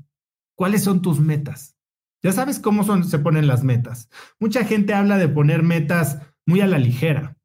¿Cuáles 0.56 0.84
son 0.84 1.02
tus 1.02 1.18
metas? 1.18 1.76
Ya 2.22 2.32
sabes 2.32 2.58
cómo 2.58 2.84
son, 2.84 3.04
se 3.04 3.18
ponen 3.18 3.46
las 3.46 3.64
metas. 3.64 4.08
Mucha 4.38 4.64
gente 4.64 4.94
habla 4.94 5.18
de 5.18 5.28
poner 5.28 5.62
metas 5.62 6.20
muy 6.46 6.60
a 6.60 6.66
la 6.66 6.78
ligera. 6.78 7.36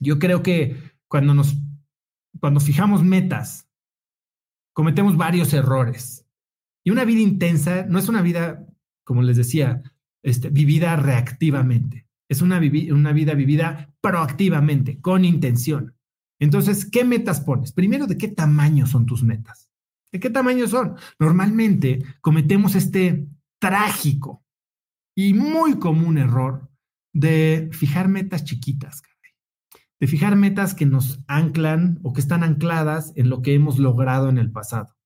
Yo 0.00 0.18
creo 0.18 0.42
que 0.42 0.76
cuando 1.08 1.34
nos, 1.34 1.56
cuando 2.40 2.60
fijamos 2.60 3.04
metas, 3.04 3.68
cometemos 4.72 5.16
varios 5.16 5.52
errores. 5.52 6.26
Y 6.84 6.90
una 6.90 7.04
vida 7.04 7.20
intensa 7.20 7.84
no 7.86 7.98
es 7.98 8.08
una 8.08 8.22
vida, 8.22 8.66
como 9.04 9.22
les 9.22 9.36
decía, 9.36 9.82
este, 10.22 10.50
vivida 10.50 10.96
reactivamente. 10.96 12.08
Es 12.28 12.42
una, 12.42 12.60
una 12.92 13.12
vida 13.12 13.34
vivida 13.34 13.94
proactivamente, 14.00 15.00
con 15.00 15.24
intención. 15.24 15.94
Entonces, 16.38 16.88
¿qué 16.88 17.04
metas 17.04 17.40
pones? 17.40 17.72
Primero, 17.72 18.06
¿de 18.06 18.16
qué 18.16 18.28
tamaño 18.28 18.86
son 18.86 19.06
tus 19.06 19.22
metas? 19.22 19.70
¿De 20.12 20.20
qué 20.20 20.30
tamaño 20.30 20.68
son? 20.68 20.96
Normalmente 21.18 22.02
cometemos 22.20 22.74
este 22.74 23.28
trágico 23.58 24.44
y 25.16 25.34
muy 25.34 25.78
común 25.78 26.18
error 26.18 26.70
de 27.12 27.68
fijar 27.72 28.08
metas 28.08 28.44
chiquitas 28.44 29.02
de 30.00 30.06
fijar 30.06 30.36
metas 30.36 30.74
que 30.74 30.86
nos 30.86 31.20
anclan 31.26 31.98
o 32.02 32.12
que 32.12 32.20
están 32.20 32.44
ancladas 32.44 33.12
en 33.16 33.28
lo 33.28 33.42
que 33.42 33.54
hemos 33.54 33.78
logrado 33.78 34.28
en 34.28 34.38
el 34.38 34.50
pasado. 34.50 34.96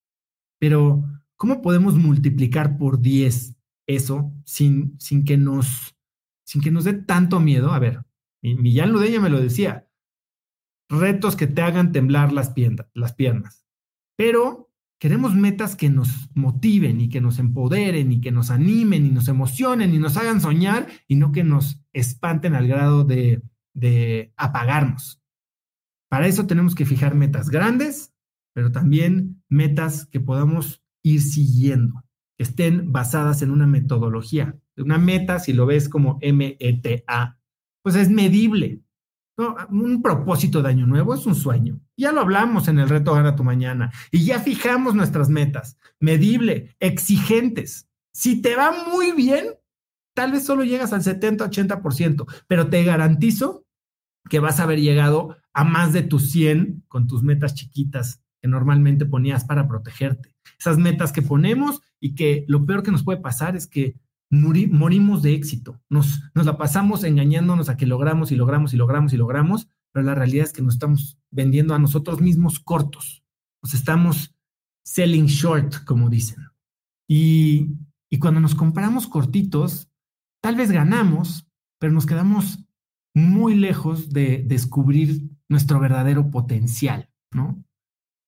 Pero, 0.59 1.05
¿cómo 1.37 1.63
podemos 1.63 1.97
multiplicar 1.97 2.77
por 2.77 3.01
10 3.01 3.57
eso 3.87 4.33
sin, 4.45 4.99
sin, 5.01 5.25
que, 5.25 5.37
nos, 5.37 5.97
sin 6.45 6.61
que 6.61 6.71
nos 6.71 6.85
dé 6.85 6.93
tanto 6.93 7.41
miedo? 7.41 7.73
A 7.73 7.79
ver, 7.79 8.05
Millán 8.43 8.93
Ludeña 8.93 9.21
me 9.21 9.31
lo 9.31 9.41
decía, 9.41 9.89
retos 10.93 11.37
que 11.37 11.47
te 11.47 11.63
hagan 11.63 11.93
temblar 11.93 12.33
las, 12.33 12.51
piernas, 12.51 12.87
las 12.95 13.15
piernas. 13.15 13.67
Pero 14.17 14.71
queremos 14.99 15.35
metas 15.35 15.75
que 15.75 15.91
nos 15.91 16.31
motiven 16.35 17.01
y 17.01 17.09
que 17.09 17.21
nos 17.21 17.39
empoderen 17.39 18.13
y 18.13 18.21
que 18.21 18.31
nos 18.31 18.51
animen 18.51 19.07
y 19.07 19.11
nos 19.11 19.29
emocionen 19.29 19.95
y 19.95 19.99
nos 19.99 20.17
hagan 20.17 20.41
soñar 20.41 20.87
y 21.09 21.17
no 21.17 21.33
que 21.33 21.43
nos 21.43 21.81
espanten 21.93 22.55
al 22.55 22.69
grado 22.69 23.05
de 23.05 23.43
de 23.75 24.33
apagarnos. 24.37 25.21
Para 26.09 26.27
eso 26.27 26.47
tenemos 26.47 26.75
que 26.75 26.85
fijar 26.85 27.15
metas 27.15 27.49
grandes, 27.49 28.15
pero 28.55 28.71
también 28.71 29.43
metas 29.49 30.07
que 30.07 30.21
podamos 30.21 30.85
ir 31.03 31.23
siguiendo, 31.23 32.05
que 32.37 32.45
estén 32.45 32.93
basadas 32.93 33.43
en 33.43 33.51
una 33.51 33.67
metodología. 33.67 34.59
Una 34.77 34.99
meta, 34.99 35.39
si 35.39 35.53
lo 35.53 35.67
ves 35.67 35.89
como 35.89 36.19
M-E-T-A, 36.21 37.39
pues 37.83 37.97
es 37.97 38.11
medible. 38.11 38.83
Un 39.37 40.03
propósito 40.03 40.63
de 40.63 40.69
año 40.69 40.87
nuevo 40.87 41.15
es 41.15 41.25
un 41.27 41.35
sueño. 41.35 41.81
Ya 41.97 42.13
lo 42.13 42.21
hablamos 42.21 42.69
en 42.69 42.79
el 42.79 42.89
reto 42.89 43.15
Gana 43.15 43.35
tu 43.35 43.45
Mañana 43.45 43.91
y 44.11 44.25
ya 44.25 44.41
fijamos 44.41 44.95
nuestras 44.95 45.31
metas. 45.31 45.79
Medible, 46.01 46.77
exigentes. 46.81 47.89
Si 48.13 48.43
te 48.43 48.57
va 48.57 48.73
muy 48.91 49.13
bien, 49.13 49.47
tal 50.15 50.33
vez 50.33 50.45
solo 50.45 50.65
llegas 50.65 50.93
al 50.93 51.03
70-80%, 51.03 52.27
pero 52.47 52.69
te 52.69 52.85
garantizo 52.85 53.65
que 54.29 54.39
vas 54.39 54.61
a 54.61 54.65
haber 54.65 54.81
llegado 54.81 55.37
a 55.53 55.65
más 55.65 55.93
de 55.93 56.03
tus 56.03 56.31
100 56.31 56.85
con 56.89 57.07
tus 57.07 57.23
metas 57.23 57.55
chiquitas 57.55 58.23
que 58.41 58.49
normalmente 58.49 59.07
ponías 59.07 59.45
para 59.45 59.67
protegerte. 59.67 60.35
Esas 60.59 60.77
metas 60.77 61.13
que 61.13 61.23
ponemos 61.23 61.81
y 62.01 62.15
que 62.15 62.45
lo 62.49 62.67
peor 62.67 62.83
que 62.83 62.91
nos 62.91 63.03
puede 63.03 63.21
pasar 63.21 63.57
es 63.57 63.67
que 63.67 63.97
morimos 64.33 65.23
de 65.23 65.35
éxito. 65.35 65.81
Nos, 65.89 66.21
nos 66.35 66.47
la 66.47 66.59
pasamos 66.59 67.05
engañándonos 67.05 67.69
a 67.69 67.77
que 67.77 67.87
logramos 67.87 68.33
y 68.33 68.37
logramos 68.37 68.75
y 68.75 68.77
logramos 68.77 69.13
y 69.13 69.17
logramos, 69.17 69.69
pero 69.93 70.05
la 70.05 70.15
realidad 70.15 70.47
es 70.47 70.53
que 70.53 70.63
nos 70.63 70.75
estamos 70.75 71.19
vendiendo 71.31 71.75
a 71.75 71.79
nosotros 71.79 72.21
mismos 72.21 72.59
cortos. 72.59 73.23
Nos 73.63 73.75
estamos 73.75 74.35
selling 74.85 75.27
short, 75.27 75.85
como 75.85 76.09
dicen. 76.09 76.39
Y, 77.09 77.69
y 78.11 78.19
cuando 78.19 78.41
nos 78.41 78.55
compramos 78.55 79.07
cortitos, 79.07 79.93
Tal 80.43 80.57
vez 80.57 80.73
ganamos, 80.73 81.47
pero 81.79 81.93
nos 81.93 82.05
quedamos 82.05 82.59
muy 83.15 83.55
lejos 83.55 84.11
de 84.11 84.43
descubrir 84.45 85.31
nuestro 85.49 85.79
verdadero 85.79 86.31
potencial, 86.31 87.11
¿no? 87.33 87.65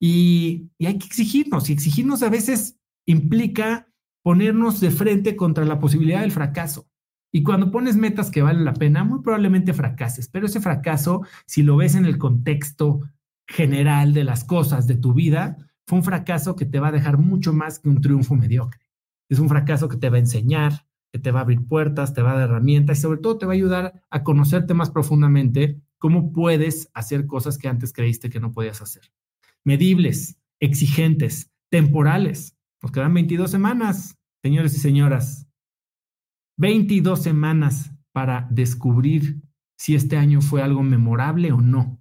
Y, 0.00 0.70
hay 0.78 0.98
que 0.98 1.06
exigirnos, 1.06 1.68
y 1.68 1.72
exigirnos 1.72 2.22
a 2.22 2.28
veces 2.28 2.78
implica 3.06 3.92
ponernos 4.24 4.80
de 4.80 4.90
frente 4.90 5.36
contra 5.36 5.66
la 5.66 5.78
posibilidad 5.78 6.22
del 6.22 6.32
fracaso. 6.32 6.88
Y 7.30 7.42
cuando 7.42 7.70
pones 7.70 7.96
metas 7.96 8.30
que 8.30 8.40
valen 8.40 8.64
la 8.64 8.72
pena, 8.72 9.04
muy 9.04 9.20
probablemente 9.20 9.74
fracases, 9.74 10.28
pero 10.28 10.46
ese 10.46 10.60
fracaso, 10.60 11.26
si 11.46 11.62
lo 11.62 11.76
ves 11.76 11.94
en 11.94 12.06
el 12.06 12.16
contexto 12.16 13.00
general 13.46 14.14
de 14.14 14.24
las 14.24 14.44
cosas 14.44 14.86
de 14.86 14.96
tu 14.96 15.12
vida, 15.12 15.58
fue 15.86 15.98
un 15.98 16.04
fracaso 16.04 16.56
que 16.56 16.64
te 16.64 16.80
va 16.80 16.88
a 16.88 16.92
dejar 16.92 17.18
mucho 17.18 17.52
más 17.52 17.78
que 17.78 17.90
un 17.90 18.00
triunfo 18.00 18.34
mediocre. 18.34 18.80
Es 19.28 19.38
un 19.40 19.50
fracaso 19.50 19.88
que 19.88 19.98
te 19.98 20.08
va 20.08 20.16
a 20.16 20.20
enseñar, 20.20 20.86
que 21.12 21.18
te 21.18 21.30
va 21.30 21.40
a 21.40 21.42
abrir 21.42 21.66
puertas, 21.66 22.14
te 22.14 22.22
va 22.22 22.32
a 22.32 22.38
dar 22.38 22.48
herramientas 22.48 22.98
y 22.98 23.02
sobre 23.02 23.20
todo 23.20 23.36
te 23.36 23.44
va 23.44 23.52
a 23.52 23.56
ayudar 23.56 24.02
a 24.08 24.22
conocerte 24.22 24.72
más 24.72 24.90
profundamente 24.90 25.82
cómo 25.98 26.32
puedes 26.32 26.88
hacer 26.94 27.26
cosas 27.26 27.58
que 27.58 27.68
antes 27.68 27.92
creíste 27.92 28.30
que 28.30 28.40
no 28.40 28.52
podías 28.52 28.80
hacer. 28.80 29.12
Medibles, 29.64 30.38
exigentes, 30.60 31.50
temporales. 31.68 32.53
Nos 32.84 32.92
quedan 32.92 33.14
22 33.14 33.50
semanas, 33.50 34.18
señores 34.42 34.76
y 34.76 34.78
señoras. 34.78 35.48
22 36.58 37.22
semanas 37.22 37.92
para 38.12 38.46
descubrir 38.50 39.40
si 39.78 39.94
este 39.94 40.18
año 40.18 40.42
fue 40.42 40.60
algo 40.60 40.82
memorable 40.82 41.50
o 41.50 41.62
no. 41.62 41.98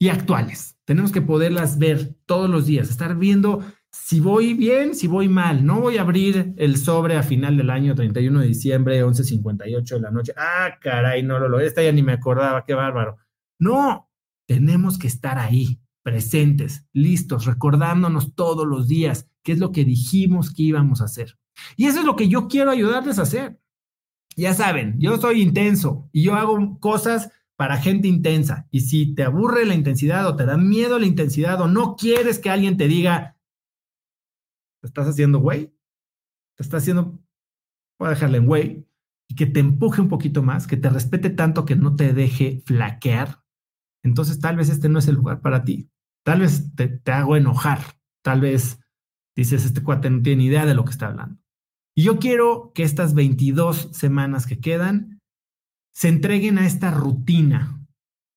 Y 0.00 0.08
actuales. 0.08 0.78
Tenemos 0.86 1.12
que 1.12 1.20
poderlas 1.20 1.78
ver 1.78 2.16
todos 2.24 2.48
los 2.48 2.64
días, 2.64 2.88
estar 2.88 3.18
viendo 3.18 3.62
si 3.92 4.20
voy 4.20 4.54
bien, 4.54 4.94
si 4.94 5.06
voy 5.06 5.28
mal. 5.28 5.66
No 5.66 5.82
voy 5.82 5.98
a 5.98 6.00
abrir 6.00 6.54
el 6.56 6.78
sobre 6.78 7.18
a 7.18 7.22
final 7.22 7.58
del 7.58 7.68
año, 7.68 7.94
31 7.94 8.40
de 8.40 8.46
diciembre, 8.46 9.04
11.58 9.04 9.96
de 9.96 10.00
la 10.00 10.10
noche. 10.10 10.32
Ah, 10.34 10.78
caray, 10.80 11.22
no 11.22 11.38
lo 11.38 11.46
logré. 11.46 11.66
Esta 11.66 11.82
ya 11.82 11.92
ni 11.92 12.02
me 12.02 12.14
acordaba, 12.14 12.64
qué 12.64 12.72
bárbaro. 12.72 13.18
No, 13.58 14.08
tenemos 14.48 14.98
que 14.98 15.08
estar 15.08 15.38
ahí, 15.38 15.78
presentes, 16.04 16.86
listos, 16.92 17.46
recordándonos 17.46 18.34
todos 18.34 18.66
los 18.66 18.86
días 18.86 19.26
qué 19.42 19.52
es 19.52 19.58
lo 19.58 19.72
que 19.72 19.84
dijimos 19.84 20.52
que 20.52 20.62
íbamos 20.62 21.00
a 21.00 21.06
hacer. 21.06 21.38
Y 21.76 21.86
eso 21.86 22.00
es 22.00 22.04
lo 22.04 22.14
que 22.14 22.28
yo 22.28 22.46
quiero 22.46 22.70
ayudarles 22.70 23.18
a 23.18 23.22
hacer. 23.22 23.58
Ya 24.36 24.52
saben, 24.52 24.96
yo 25.00 25.16
soy 25.16 25.40
intenso 25.40 26.08
y 26.12 26.22
yo 26.24 26.34
hago 26.34 26.78
cosas 26.78 27.30
para 27.56 27.78
gente 27.78 28.06
intensa. 28.06 28.68
Y 28.70 28.80
si 28.80 29.14
te 29.14 29.22
aburre 29.22 29.64
la 29.64 29.74
intensidad 29.74 30.26
o 30.26 30.36
te 30.36 30.44
da 30.44 30.58
miedo 30.58 30.98
la 30.98 31.06
intensidad 31.06 31.60
o 31.62 31.68
no 31.68 31.96
quieres 31.96 32.38
que 32.38 32.50
alguien 32.50 32.76
te 32.76 32.86
diga, 32.86 33.38
te 34.82 34.88
estás 34.88 35.06
haciendo 35.06 35.38
güey, 35.38 35.74
te 36.56 36.64
estás 36.64 36.82
haciendo, 36.82 37.18
voy 37.98 38.08
a 38.08 38.10
dejarle 38.10 38.38
en 38.38 38.46
güey, 38.46 38.86
y 39.26 39.36
que 39.36 39.46
te 39.46 39.60
empuje 39.60 40.02
un 40.02 40.08
poquito 40.08 40.42
más, 40.42 40.66
que 40.66 40.76
te 40.76 40.90
respete 40.90 41.30
tanto 41.30 41.64
que 41.64 41.76
no 41.76 41.96
te 41.96 42.12
deje 42.12 42.62
flaquear, 42.66 43.42
entonces 44.02 44.38
tal 44.38 44.56
vez 44.56 44.68
este 44.68 44.90
no 44.90 44.98
es 44.98 45.08
el 45.08 45.14
lugar 45.14 45.40
para 45.40 45.64
ti. 45.64 45.88
Tal 46.24 46.40
vez 46.40 46.74
te, 46.74 47.00
hago 47.12 47.36
enojar, 47.36 47.80
tal 48.22 48.40
vez 48.40 48.80
dices, 49.36 49.64
este 49.64 49.82
cuate 49.82 50.10
no 50.10 50.22
tiene 50.22 50.44
idea 50.44 50.66
de 50.66 50.74
lo 50.74 50.84
que 50.84 50.90
está 50.90 51.06
hablando. 51.06 51.38
Y 51.94 52.04
yo 52.04 52.18
quiero 52.18 52.72
que 52.74 52.82
estas 52.82 53.14
22 53.14 53.90
semanas 53.92 54.46
que 54.46 54.58
quedan 54.58 55.20
se 55.92 56.08
entreguen 56.08 56.58
a 56.58 56.66
esta 56.66 56.90
rutina 56.90 57.86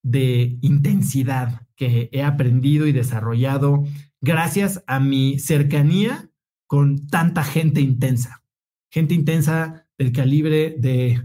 de 0.03 0.60
intensidad 0.62 1.67
que 1.75 2.10
he 2.12 2.24
aprendido 2.24 2.88
y 2.88 2.91
desarrollado 2.91 3.84
gracias 4.22 4.84
a 4.86 5.00
mi 5.00 5.39
cercanía 5.39 6.29
con 6.67 7.08
tanta 7.08 7.44
gente 7.44 7.82
intensa. 7.82 8.44
Gente 8.91 9.13
intensa 9.13 9.88
del 9.98 10.12
calibre 10.12 10.75
de 10.77 11.24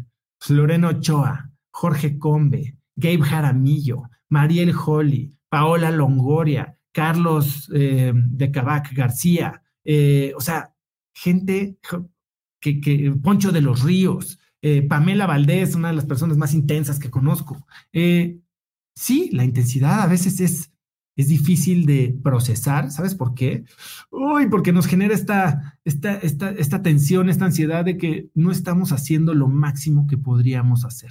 Loreno 0.48 0.88
Ochoa, 0.88 1.50
Jorge 1.72 2.18
Combe, 2.18 2.78
Gabe 2.96 3.22
Jaramillo, 3.22 4.04
Mariel 4.28 4.72
Holly, 4.74 5.34
Paola 5.52 5.90
Longoria, 5.90 6.78
Carlos 6.92 7.70
eh, 7.74 8.10
de 8.14 8.50
Cabac 8.50 8.94
García. 8.94 9.62
Eh, 9.84 10.32
o 10.34 10.40
sea, 10.40 10.74
gente, 11.12 11.76
que, 12.58 13.14
Poncho 13.22 13.52
de 13.52 13.60
los 13.60 13.82
Ríos, 13.82 14.38
eh, 14.62 14.80
Pamela 14.80 15.26
Valdés, 15.26 15.74
una 15.74 15.88
de 15.88 15.96
las 15.96 16.06
personas 16.06 16.38
más 16.38 16.54
intensas 16.54 16.98
que 16.98 17.10
conozco. 17.10 17.66
Sí, 17.92 19.28
la 19.34 19.44
intensidad 19.44 20.00
a 20.00 20.06
veces 20.06 20.40
es, 20.40 20.72
es 21.16 21.28
difícil 21.28 21.84
de 21.84 22.18
procesar. 22.22 22.90
¿Sabes 22.90 23.14
por 23.14 23.34
qué? 23.34 23.64
Uy, 24.10 24.48
porque 24.48 24.72
nos 24.72 24.86
genera 24.86 25.14
esta, 25.14 25.78
esta, 25.84 26.14
esta, 26.14 26.48
esta 26.52 26.80
tensión, 26.80 27.28
esta 27.28 27.44
ansiedad 27.44 27.84
de 27.84 27.98
que 27.98 28.30
no 28.32 28.52
estamos 28.52 28.90
haciendo 28.90 29.34
lo 29.34 29.48
máximo 29.48 30.06
que 30.06 30.16
podríamos 30.16 30.86
hacer. 30.86 31.10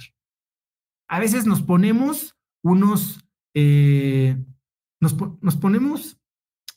A 1.06 1.20
veces 1.20 1.46
nos 1.46 1.62
ponemos 1.62 2.36
unos, 2.64 3.21
eh, 3.54 4.36
nos, 5.00 5.56
ponemos 5.56 6.20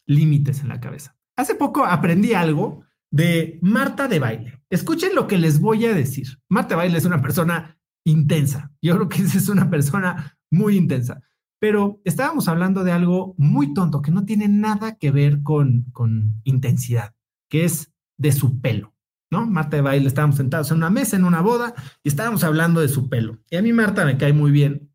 límites 0.06 0.62
en 0.62 0.70
la 0.70 0.80
cabeza. 0.80 1.16
Hace 1.38 1.56
poco 1.56 1.86
aprendí 1.86 2.34
algo 2.34 2.84
de 3.12 3.60
Marta 3.62 4.08
de 4.08 4.20
Baile. 4.20 4.64
Escuchen 4.70 5.16
lo 5.16 5.28
que 5.28 5.38
les 5.38 5.60
voy 5.60 5.86
a 5.86 5.94
decir. 5.94 6.40
Marta 6.50 6.70
de 6.70 6.76
Baile 6.78 6.98
es 6.98 7.06
una 7.06 7.22
persona 7.22 7.80
intensa. 8.04 8.72
Yo 8.82 8.96
creo 8.96 9.10
que 9.10 9.22
es 9.22 9.50
una 9.50 9.70
persona 9.70 10.38
muy 10.52 10.76
intensa. 10.78 11.22
Pero 11.60 12.02
estábamos 12.04 12.48
hablando 12.48 12.84
de 12.84 12.92
algo 12.92 13.36
muy 13.38 13.74
tonto 13.74 14.02
que 14.02 14.12
no 14.12 14.26
tiene 14.26 14.48
nada 14.48 14.98
que 14.98 15.12
ver 15.12 15.42
con, 15.42 15.86
con 15.94 16.42
intensidad, 16.44 17.16
que 17.50 17.64
es 17.64 17.94
de 18.18 18.32
su 18.32 18.60
pelo. 18.60 18.96
¿no? 19.32 19.46
Marta 19.46 19.78
de 19.78 19.82
Baile, 19.82 20.08
estábamos 20.08 20.38
sentados 20.38 20.72
en 20.72 20.78
una 20.78 20.90
mesa, 20.90 21.16
en 21.16 21.26
una 21.26 21.42
boda, 21.42 21.74
y 22.04 22.10
estábamos 22.10 22.44
hablando 22.44 22.82
de 22.82 22.88
su 22.88 23.10
pelo. 23.10 23.40
Y 23.50 23.56
a 23.56 23.62
mí 23.62 23.74
Marta 23.74 24.06
me 24.06 24.18
cae 24.18 24.34
muy 24.34 24.52
bien. 24.52 24.92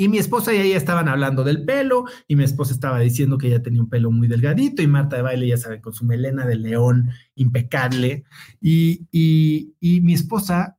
Y 0.00 0.08
mi 0.08 0.18
esposa 0.18 0.54
y 0.54 0.60
ella 0.60 0.76
estaban 0.76 1.08
hablando 1.08 1.42
del 1.42 1.64
pelo, 1.64 2.04
y 2.28 2.36
mi 2.36 2.44
esposa 2.44 2.72
estaba 2.72 3.00
diciendo 3.00 3.36
que 3.36 3.48
ella 3.48 3.62
tenía 3.62 3.82
un 3.82 3.90
pelo 3.90 4.12
muy 4.12 4.28
delgadito, 4.28 4.80
y 4.80 4.86
Marta 4.86 5.16
de 5.16 5.22
Baile, 5.22 5.48
ya 5.48 5.56
sabe, 5.56 5.80
con 5.80 5.92
su 5.92 6.04
melena 6.04 6.46
de 6.46 6.54
león 6.54 7.10
impecable. 7.34 8.22
Y, 8.60 9.08
y, 9.10 9.74
y 9.80 10.00
mi 10.00 10.14
esposa 10.14 10.78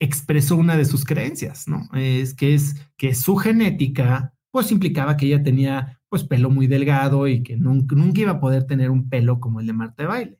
expresó 0.00 0.56
una 0.56 0.76
de 0.76 0.84
sus 0.84 1.04
creencias, 1.04 1.68
¿no? 1.68 1.88
Es 1.94 2.34
que 2.34 2.54
es 2.54 2.74
que 2.96 3.14
su 3.14 3.36
genética 3.36 4.34
pues 4.50 4.72
implicaba 4.72 5.16
que 5.16 5.26
ella 5.26 5.42
tenía 5.42 6.00
pues 6.08 6.24
pelo 6.24 6.50
muy 6.50 6.66
delgado 6.66 7.28
y 7.28 7.42
que 7.44 7.56
nunca, 7.56 7.94
nunca 7.94 8.20
iba 8.20 8.32
a 8.32 8.40
poder 8.40 8.64
tener 8.64 8.90
un 8.90 9.08
pelo 9.08 9.38
como 9.38 9.60
el 9.60 9.66
de 9.68 9.72
Marta 9.72 10.02
de 10.02 10.08
Baile. 10.08 10.38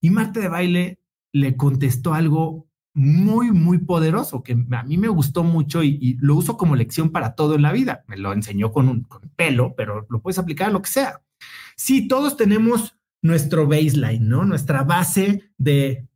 Y 0.00 0.10
Marta 0.10 0.40
de 0.40 0.48
Baile 0.48 0.98
le 1.32 1.56
contestó 1.56 2.14
algo 2.14 2.66
muy, 2.94 3.50
muy 3.50 3.78
poderoso 3.78 4.42
que 4.42 4.52
a 4.52 4.82
mí 4.82 4.98
me 4.98 5.08
gustó 5.08 5.44
mucho 5.44 5.82
y, 5.82 6.16
lo 6.20 6.36
uso 6.36 6.56
como 6.56 6.76
lección 6.76 7.10
para 7.10 7.34
todo 7.34 7.54
en 7.54 7.62
la 7.62 7.72
vida. 7.72 8.04
Me 8.06 8.16
lo 8.16 8.32
enseñó 8.32 8.72
con 8.72 8.88
un 8.88 9.06
pelo, 9.36 9.74
pero 9.76 10.06
lo 10.10 10.20
puedes 10.20 10.38
aplicar 10.38 10.68
a 10.68 10.72
lo 10.72 10.82
que 10.82 10.90
sea. 10.90 11.22
Sí, 11.76 12.06
todos 12.06 12.36
tenemos 12.36 12.96
nuestro 13.22 13.66
baseline, 13.66 14.28
¿no? 14.28 14.44
Nuestra 14.44 14.82
base 14.82 15.52
de 15.56 16.06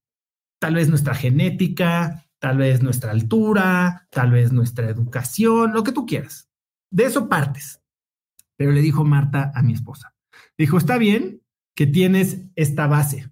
tal 0.59 0.75
vez 0.75 0.89
nuestra 0.89 1.15
genética, 1.15 2.27
tal 2.39 2.59
vez 2.59 2.83
nuestra 2.83 3.11
altura, 3.11 4.07
tal 4.11 4.31
vez 4.31 4.53
nuestra 4.53 4.89
educación, 4.89 5.73
lo 5.73 5.83
que 5.83 5.93
tú 5.93 6.05
quieras. 6.07 6.49
De 6.91 7.05
eso 7.05 7.29
partes. 7.29 7.81
Pero 8.57 8.73
le 8.73 8.81
dijo 8.81 9.05
Marta 9.05 9.53
a 9.55 9.63
mi 9.63 9.73
esposa. 9.73 10.15
Dijo, 10.59 10.79
está 10.79 10.99
bien 10.99 11.43
que 11.75 11.87
tienes 11.87 12.43
esta 12.55 12.87
base, 12.87 13.31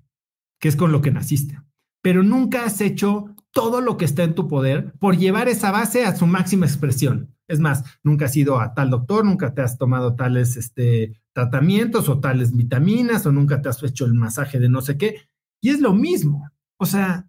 que 0.61 0.69
es 0.69 0.77
con 0.77 0.93
lo 0.93 1.01
que 1.01 1.11
naciste, 1.11 1.61
pero 2.03 2.23
nunca 2.23 2.67
has 2.67 2.81
hecho 2.83 3.34
todo 3.55 3.81
lo 3.81 3.97
que 3.97 4.05
está 4.05 4.25
en 4.25 4.35
tu 4.35 4.49
poder 4.49 4.93
por 4.99 5.17
llevar 5.17 5.49
esa 5.49 5.71
base 5.71 6.05
a 6.05 6.15
su 6.15 6.27
máxima 6.27 6.67
expresión. 6.67 7.35
Es 7.49 7.61
más, 7.61 7.85
nunca 8.03 8.27
has 8.27 8.37
ido 8.37 8.61
a 8.61 8.75
tal 8.75 8.91
doctor, 8.91 9.25
nunca 9.25 9.55
te 9.55 9.63
has 9.63 9.79
tomado 9.79 10.17
tales 10.17 10.57
este, 10.57 11.23
tratamientos 11.33 12.09
o 12.09 12.21
tales 12.21 12.55
vitaminas 12.55 13.25
o 13.25 13.33
nunca 13.33 13.63
te 13.63 13.69
has 13.69 13.83
hecho 13.83 14.05
el 14.05 14.15
masaje 14.15 14.59
de 14.59 14.69
no 14.69 14.83
sé 14.83 14.99
qué. 14.99 15.29
Y 15.63 15.71
es 15.71 15.81
lo 15.81 15.95
mismo. 15.95 16.51
O 16.79 16.85
sea, 16.85 17.29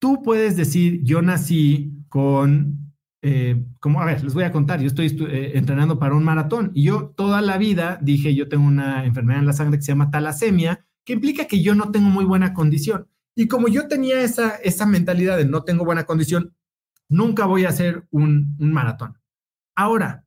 tú 0.00 0.22
puedes 0.22 0.56
decir, 0.56 1.02
yo 1.02 1.20
nací 1.20 1.92
con 2.08 2.86
eh, 3.28 3.64
como, 3.80 4.00
a 4.00 4.04
ver, 4.04 4.22
les 4.22 4.34
voy 4.34 4.44
a 4.44 4.52
contar, 4.52 4.80
yo 4.80 4.86
estoy 4.86 5.06
eh, 5.28 5.52
entrenando 5.54 5.98
para 5.98 6.14
un 6.14 6.22
maratón 6.22 6.70
y 6.74 6.84
yo 6.84 7.12
toda 7.16 7.40
la 7.40 7.58
vida 7.58 7.98
dije, 8.00 8.36
yo 8.36 8.48
tengo 8.48 8.64
una 8.64 9.04
enfermedad 9.04 9.40
en 9.40 9.46
la 9.46 9.52
sangre 9.52 9.78
que 9.78 9.82
se 9.82 9.90
llama 9.90 10.12
talasemia, 10.12 10.86
que 11.04 11.14
implica 11.14 11.46
que 11.46 11.60
yo 11.60 11.74
no 11.74 11.90
tengo 11.90 12.08
muy 12.08 12.24
buena 12.24 12.54
condición. 12.54 13.08
Y 13.36 13.48
como 13.48 13.68
yo 13.68 13.86
tenía 13.86 14.22
esa, 14.22 14.56
esa 14.56 14.86
mentalidad 14.86 15.36
de 15.36 15.44
no 15.44 15.62
tengo 15.62 15.84
buena 15.84 16.04
condición, 16.04 16.56
nunca 17.08 17.44
voy 17.44 17.66
a 17.66 17.68
hacer 17.68 18.06
un, 18.10 18.56
maratón. 18.58 19.18
Ahora, 19.76 20.24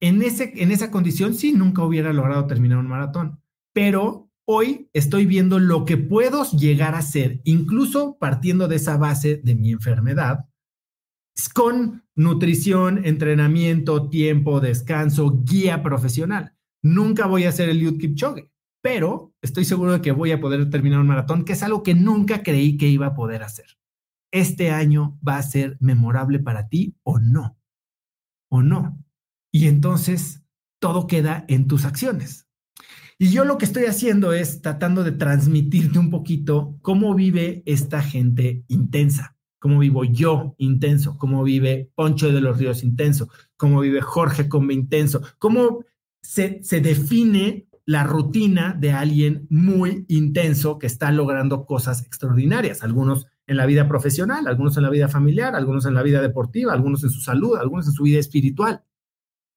en, 0.00 0.20
ese, 0.22 0.52
en 0.56 0.72
esa 0.72 0.90
condición 0.90 1.34
sí, 1.34 1.52
nunca 1.52 1.84
hubiera 1.84 2.12
logrado 2.12 2.46
terminar 2.46 2.78
un 2.78 2.88
maratón, 2.88 3.40
pero 3.72 4.30
hoy 4.46 4.90
estoy 4.92 5.26
viendo 5.26 5.60
lo 5.60 5.84
que 5.84 5.96
puedo 5.96 6.44
llegar 6.50 6.96
a 6.96 6.98
hacer, 6.98 7.40
incluso 7.44 8.18
partiendo 8.18 8.66
de 8.66 8.76
esa 8.76 8.96
base 8.96 9.40
de 9.44 9.54
mi 9.54 9.70
enfermedad, 9.70 10.46
con 11.54 12.04
nutrición, 12.16 13.04
entrenamiento, 13.04 14.08
tiempo, 14.08 14.60
descanso, 14.60 15.42
guía 15.44 15.84
profesional. 15.84 16.56
Nunca 16.82 17.26
voy 17.26 17.44
a 17.44 17.50
hacer 17.50 17.68
el 17.68 17.78
Youth 17.78 17.98
Kipchoge, 17.98 18.50
pero 18.82 19.34
estoy 19.42 19.64
seguro 19.64 19.92
de 19.92 20.00
que 20.00 20.12
voy 20.12 20.32
a 20.32 20.40
poder 20.40 20.68
terminar 20.70 21.00
un 21.00 21.06
maratón, 21.06 21.44
que 21.44 21.52
es 21.52 21.62
algo 21.62 21.82
que 21.82 21.94
nunca 21.94 22.42
creí 22.42 22.76
que 22.76 22.88
iba 22.88 23.06
a 23.06 23.14
poder 23.14 23.42
hacer. 23.42 23.78
Este 24.32 24.70
año 24.70 25.18
va 25.26 25.36
a 25.36 25.42
ser 25.42 25.76
memorable 25.80 26.38
para 26.38 26.68
ti 26.68 26.96
o 27.02 27.18
no, 27.18 27.58
o 28.48 28.62
no. 28.62 28.98
Y 29.52 29.66
entonces 29.66 30.42
todo 30.80 31.06
queda 31.06 31.44
en 31.48 31.66
tus 31.66 31.84
acciones. 31.84 32.48
Y 33.18 33.30
yo 33.30 33.44
lo 33.44 33.58
que 33.58 33.66
estoy 33.66 33.84
haciendo 33.84 34.32
es 34.32 34.62
tratando 34.62 35.04
de 35.04 35.12
transmitirte 35.12 35.98
un 35.98 36.10
poquito 36.10 36.78
cómo 36.80 37.14
vive 37.14 37.62
esta 37.66 38.02
gente 38.02 38.64
intensa 38.68 39.36
cómo 39.60 39.78
vivo 39.78 40.04
yo 40.04 40.54
intenso, 40.58 41.16
cómo 41.16 41.44
vive 41.44 41.92
Poncho 41.94 42.32
de 42.32 42.40
los 42.40 42.58
Ríos 42.58 42.82
intenso, 42.82 43.28
cómo 43.56 43.80
vive 43.80 44.00
Jorge 44.00 44.48
Combe 44.48 44.74
intenso, 44.74 45.20
cómo 45.38 45.84
se, 46.22 46.64
se 46.64 46.80
define 46.80 47.68
la 47.90 48.04
rutina 48.04 48.72
de 48.78 48.92
alguien 48.92 49.48
muy 49.50 50.04
intenso 50.06 50.78
que 50.78 50.86
está 50.86 51.10
logrando 51.10 51.66
cosas 51.66 52.02
extraordinarias, 52.06 52.84
algunos 52.84 53.26
en 53.48 53.56
la 53.56 53.66
vida 53.66 53.88
profesional, 53.88 54.46
algunos 54.46 54.76
en 54.76 54.84
la 54.84 54.90
vida 54.90 55.08
familiar, 55.08 55.56
algunos 55.56 55.86
en 55.86 55.94
la 55.94 56.04
vida 56.04 56.22
deportiva, 56.22 56.72
algunos 56.72 57.02
en 57.02 57.10
su 57.10 57.20
salud, 57.20 57.58
algunos 57.58 57.88
en 57.88 57.92
su 57.92 58.04
vida 58.04 58.20
espiritual. 58.20 58.84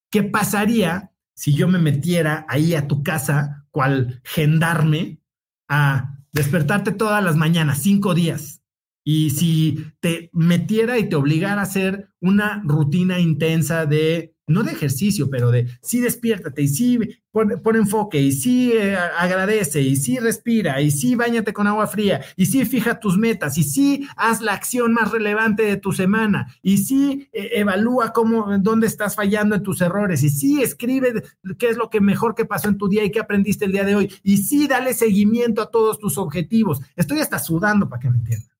¿Qué 0.09 0.23
pasaría 0.23 1.11
si 1.35 1.53
yo 1.53 1.67
me 1.67 1.77
metiera 1.77 2.47
ahí 2.49 2.73
a 2.73 2.87
tu 2.87 3.03
casa, 3.03 3.67
cual 3.69 4.19
gendarme, 4.23 5.21
a 5.69 6.17
despertarte 6.31 6.91
todas 6.91 7.23
las 7.23 7.35
mañanas, 7.35 7.83
cinco 7.83 8.15
días, 8.15 8.62
y 9.03 9.31
si 9.31 9.85
te 9.99 10.29
metiera 10.33 10.97
y 10.97 11.09
te 11.09 11.15
obligara 11.15 11.61
a 11.61 11.65
hacer 11.65 12.09
una 12.21 12.61
rutina 12.65 13.19
intensa 13.19 13.85
de, 13.85 14.33
no 14.47 14.63
de 14.63 14.71
ejercicio, 14.71 15.29
pero 15.29 15.51
de 15.51 15.67
sí 15.81 15.99
despiértate 15.99 16.61
y 16.61 16.67
sí 16.69 16.99
pon, 17.31 17.61
enfoque 17.75 18.21
y 18.21 18.31
sí 18.31 18.71
eh, 18.73 18.95
agradece 18.95 19.81
y 19.81 19.97
sí 19.97 20.19
respira 20.19 20.79
y 20.81 20.91
sí 20.91 21.15
bañate 21.15 21.51
con 21.51 21.67
agua 21.67 21.87
fría 21.87 22.21
y 22.37 22.45
sí 22.45 22.63
fija 22.63 22.99
tus 22.99 23.17
metas 23.17 23.57
y 23.57 23.63
sí 23.63 24.07
haz 24.15 24.39
la 24.39 24.53
acción 24.53 24.93
más 24.93 25.11
relevante 25.11 25.63
de 25.63 25.77
tu 25.77 25.91
semana 25.91 26.55
y 26.61 26.77
sí 26.77 27.29
eh, 27.33 27.51
evalúa 27.55 28.13
cómo, 28.13 28.57
dónde 28.59 28.87
estás 28.87 29.15
fallando 29.15 29.55
en 29.55 29.63
tus 29.63 29.81
errores 29.81 30.23
y 30.23 30.29
sí 30.29 30.61
escribe 30.61 31.23
qué 31.57 31.69
es 31.69 31.77
lo 31.77 31.89
que 31.89 31.99
mejor 31.99 32.35
que 32.35 32.45
pasó 32.45 32.69
en 32.69 32.77
tu 32.77 32.87
día 32.87 33.03
y 33.03 33.11
qué 33.11 33.19
aprendiste 33.19 33.65
el 33.65 33.73
día 33.73 33.83
de 33.83 33.95
hoy 33.95 34.13
y 34.23 34.37
sí 34.37 34.67
dale 34.67 34.93
seguimiento 34.93 35.61
a 35.61 35.71
todos 35.71 35.99
tus 35.99 36.17
objetivos. 36.17 36.79
Estoy 36.95 37.19
hasta 37.19 37.39
sudando 37.39 37.89
para 37.89 37.99
que 37.99 38.09
me 38.09 38.17
entiendan. 38.17 38.52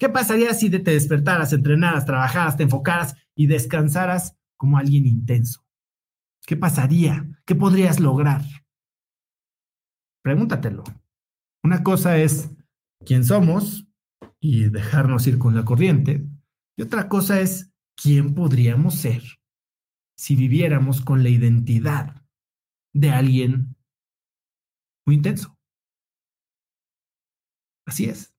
¿Qué 0.00 0.08
pasaría 0.08 0.54
si 0.54 0.70
te 0.70 0.78
despertaras, 0.78 1.52
entrenaras, 1.52 2.06
trabajaras, 2.06 2.56
te 2.56 2.62
enfocaras 2.62 3.14
y 3.34 3.46
descansaras 3.46 4.34
como 4.56 4.78
alguien 4.78 5.06
intenso? 5.06 5.62
¿Qué 6.46 6.56
pasaría? 6.56 7.28
¿Qué 7.44 7.54
podrías 7.54 8.00
lograr? 8.00 8.42
Pregúntatelo. 10.24 10.84
Una 11.62 11.82
cosa 11.82 12.16
es 12.16 12.50
quién 13.04 13.24
somos 13.24 13.86
y 14.40 14.70
dejarnos 14.70 15.26
ir 15.26 15.36
con 15.38 15.54
la 15.54 15.66
corriente. 15.66 16.26
Y 16.78 16.82
otra 16.82 17.06
cosa 17.10 17.40
es 17.40 17.70
quién 17.94 18.34
podríamos 18.34 18.94
ser 18.94 19.22
si 20.16 20.34
viviéramos 20.34 21.02
con 21.02 21.22
la 21.22 21.28
identidad 21.28 22.24
de 22.94 23.10
alguien 23.10 23.76
muy 25.06 25.16
intenso. 25.16 25.58
Así 27.86 28.06
es. 28.06 28.32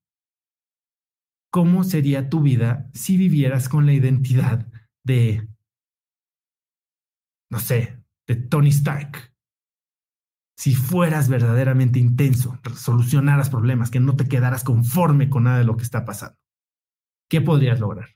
¿Cómo 1.52 1.84
sería 1.84 2.30
tu 2.30 2.42
vida 2.42 2.90
si 2.94 3.18
vivieras 3.18 3.70
con 3.70 3.86
la 3.86 3.94
identidad 3.94 4.66
de, 5.04 5.48
no 7.52 7.60
sé, 7.60 8.02
de 8.28 8.36
Tony 8.36 8.70
Stark? 8.70 9.34
Si 10.58 10.76
fueras 10.76 11.28
verdaderamente 11.28 12.00
intenso, 12.00 12.60
solucionaras 12.76 13.50
problemas, 13.50 13.92
que 13.92 14.00
no 14.00 14.16
te 14.16 14.28
quedaras 14.28 14.64
conforme 14.64 15.30
con 15.30 15.44
nada 15.44 15.60
de 15.60 15.66
lo 15.66 15.76
que 15.76 15.84
está 15.84 16.06
pasando, 16.06 16.38
¿qué 17.30 17.42
podrías 17.42 17.80
lograr? 17.80 18.10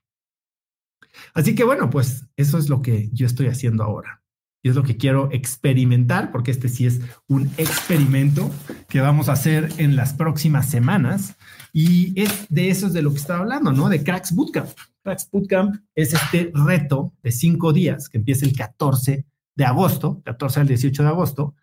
Así 1.34 1.56
que 1.56 1.64
bueno, 1.64 1.90
pues 1.90 2.28
eso 2.38 2.58
es 2.58 2.70
lo 2.70 2.82
que 2.82 3.10
yo 3.12 3.26
estoy 3.26 3.48
haciendo 3.48 3.84
ahora. 3.84 4.25
Y 4.66 4.70
es 4.70 4.76
lo 4.76 4.82
que 4.82 4.98
quiero 4.98 5.30
experimentar, 5.32 6.32
porque 6.32 6.50
este 6.50 6.70
sí 6.70 6.88
es 6.88 7.00
un 7.28 7.52
experimento 7.60 8.50
que 8.90 9.00
vamos 9.00 9.30
a 9.30 9.34
hacer 9.34 9.70
en 9.78 9.96
las 9.96 10.16
próximas 10.16 10.68
semanas 10.68 11.36
Y 11.72 12.20
es 12.20 12.48
de 12.50 12.72
eso 12.72 12.88
es 12.88 12.94
de 12.94 13.04
lo 13.04 13.12
que 13.12 13.20
estaba 13.20 13.42
hablando, 13.42 13.72
¿no? 13.72 13.90
De 13.90 14.04
Cracks 14.04 14.34
Bootcamp. 14.34 14.70
Cracks 15.04 15.30
Bootcamp 15.32 15.76
es 15.94 16.16
este 16.16 16.52
reto 16.56 17.14
de 17.22 17.32
cinco 17.32 17.74
días 17.74 18.10
que 18.10 18.18
empieza 18.18 18.44
el 18.44 18.58
14 18.58 19.28
de 19.56 19.66
agosto, 19.66 20.24
14 20.26 20.62
al 20.62 20.68
18 20.68 21.04
de 21.04 21.10
agosto, 21.10 21.54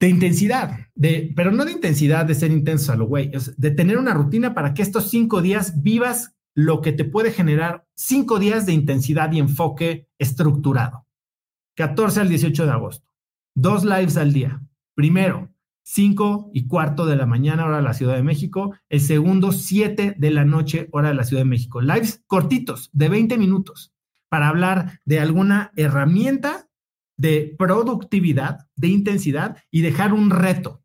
de 0.00 0.08
intensidad, 0.08 0.86
de, 0.94 1.34
pero 1.36 1.52
no 1.52 1.66
de 1.66 1.72
intensidad 1.72 2.24
de 2.24 2.34
ser 2.34 2.50
intenso 2.50 2.94
a 2.94 2.96
lo 2.96 3.08
güey, 3.08 3.30
de 3.58 3.70
tener 3.72 3.98
una 3.98 4.14
rutina 4.14 4.54
para 4.54 4.72
que 4.72 4.80
estos 4.80 5.10
cinco 5.10 5.42
días 5.42 5.82
vivas 5.82 6.34
lo 6.54 6.80
que 6.80 6.92
te 6.92 7.04
puede 7.04 7.30
generar 7.30 7.86
cinco 7.94 8.38
días 8.38 8.64
de 8.64 8.72
intensidad 8.72 9.30
y 9.32 9.38
enfoque 9.38 10.08
estructurado. 10.18 11.05
14 11.76 12.20
al 12.20 12.28
18 12.30 12.64
de 12.64 12.72
agosto. 12.72 13.06
Dos 13.54 13.84
lives 13.84 14.16
al 14.16 14.32
día. 14.32 14.62
Primero, 14.94 15.52
5 15.84 16.50
y 16.54 16.66
cuarto 16.66 17.04
de 17.04 17.16
la 17.16 17.26
mañana, 17.26 17.66
hora 17.66 17.76
de 17.76 17.82
la 17.82 17.92
Ciudad 17.92 18.16
de 18.16 18.22
México. 18.22 18.74
El 18.88 19.00
segundo, 19.00 19.52
7 19.52 20.14
de 20.16 20.30
la 20.30 20.44
noche, 20.46 20.88
hora 20.90 21.10
de 21.10 21.14
la 21.14 21.24
Ciudad 21.24 21.42
de 21.42 21.50
México. 21.50 21.82
Lives 21.82 22.24
cortitos, 22.26 22.88
de 22.92 23.10
20 23.10 23.36
minutos, 23.36 23.94
para 24.28 24.48
hablar 24.48 25.00
de 25.04 25.20
alguna 25.20 25.70
herramienta 25.76 26.68
de 27.18 27.54
productividad, 27.58 28.68
de 28.74 28.88
intensidad 28.88 29.58
y 29.70 29.82
dejar 29.82 30.14
un 30.14 30.30
reto. 30.30 30.82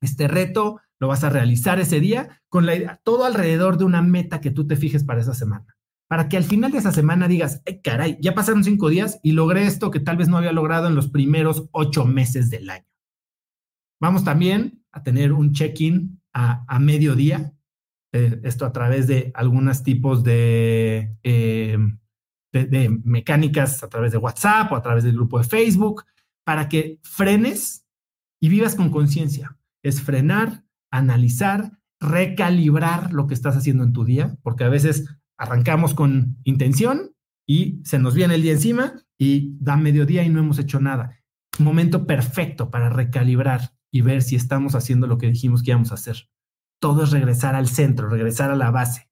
Este 0.00 0.26
reto 0.26 0.80
lo 0.98 1.06
vas 1.06 1.22
a 1.22 1.30
realizar 1.30 1.78
ese 1.78 2.00
día 2.00 2.42
con 2.48 2.66
la 2.66 2.74
idea, 2.74 3.00
todo 3.04 3.24
alrededor 3.24 3.78
de 3.78 3.84
una 3.84 4.02
meta 4.02 4.40
que 4.40 4.50
tú 4.50 4.66
te 4.66 4.76
fijes 4.76 5.04
para 5.04 5.20
esa 5.20 5.34
semana 5.34 5.77
para 6.08 6.28
que 6.28 6.38
al 6.38 6.44
final 6.44 6.72
de 6.72 6.78
esa 6.78 6.90
semana 6.90 7.28
digas, 7.28 7.62
caray, 7.84 8.16
ya 8.20 8.34
pasaron 8.34 8.64
cinco 8.64 8.88
días 8.88 9.20
y 9.22 9.32
logré 9.32 9.66
esto 9.66 9.90
que 9.90 10.00
tal 10.00 10.16
vez 10.16 10.28
no 10.28 10.38
había 10.38 10.52
logrado 10.52 10.88
en 10.88 10.94
los 10.94 11.08
primeros 11.08 11.68
ocho 11.72 12.06
meses 12.06 12.48
del 12.48 12.70
año. 12.70 12.86
Vamos 14.00 14.24
también 14.24 14.82
a 14.90 15.02
tener 15.02 15.32
un 15.32 15.52
check-in 15.52 16.20
a, 16.32 16.78
mediodía, 16.78 17.52
eh, 18.12 18.40
esto 18.44 18.64
a 18.64 18.72
través 18.72 19.06
de 19.06 19.32
algunos 19.34 19.82
tipos 19.82 20.22
de, 20.22 21.16
em, 21.24 21.98
de 22.52 23.00
mecánicas, 23.04 23.82
a 23.82 23.88
través 23.88 24.12
de 24.12 24.18
WhatsApp 24.18 24.72
o 24.72 24.76
a 24.76 24.82
través 24.82 25.04
del 25.04 25.14
grupo 25.14 25.38
de 25.38 25.44
Facebook, 25.44 26.04
para 26.44 26.68
que 26.68 27.00
frenes 27.02 27.84
y 28.40 28.48
vivas 28.48 28.76
con 28.76 28.90
conciencia. 28.90 29.58
Es 29.82 30.00
frenar, 30.00 30.64
analizar, 30.90 31.72
recalibrar 32.00 33.12
lo 33.12 33.26
que 33.26 33.34
estás 33.34 33.56
haciendo 33.56 33.84
en 33.84 33.92
tu 33.92 34.04
día, 34.04 34.38
porque 34.42 34.64
a 34.64 34.68
veces 34.68 35.04
arrancamos 35.38 35.94
con 35.94 36.36
intención 36.44 37.14
y 37.46 37.80
se 37.84 37.98
nos 37.98 38.14
viene 38.14 38.34
el 38.34 38.42
día 38.42 38.52
encima 38.52 38.92
y 39.16 39.56
da 39.60 39.76
mediodía 39.76 40.24
y 40.24 40.28
no 40.28 40.40
hemos 40.40 40.58
hecho 40.58 40.80
nada. 40.80 41.16
Momento 41.58 42.06
perfecto 42.06 42.70
para 42.70 42.90
recalibrar 42.90 43.72
y 43.90 44.02
ver 44.02 44.22
si 44.22 44.36
estamos 44.36 44.74
haciendo 44.74 45.06
lo 45.06 45.16
que 45.16 45.28
dijimos 45.28 45.62
que 45.62 45.70
íbamos 45.70 45.90
a 45.90 45.94
hacer. 45.94 46.28
Todo 46.80 47.04
es 47.04 47.10
regresar 47.10 47.54
al 47.54 47.68
centro, 47.68 48.08
regresar 48.08 48.50
a 48.50 48.56
la 48.56 48.70
base. 48.70 49.08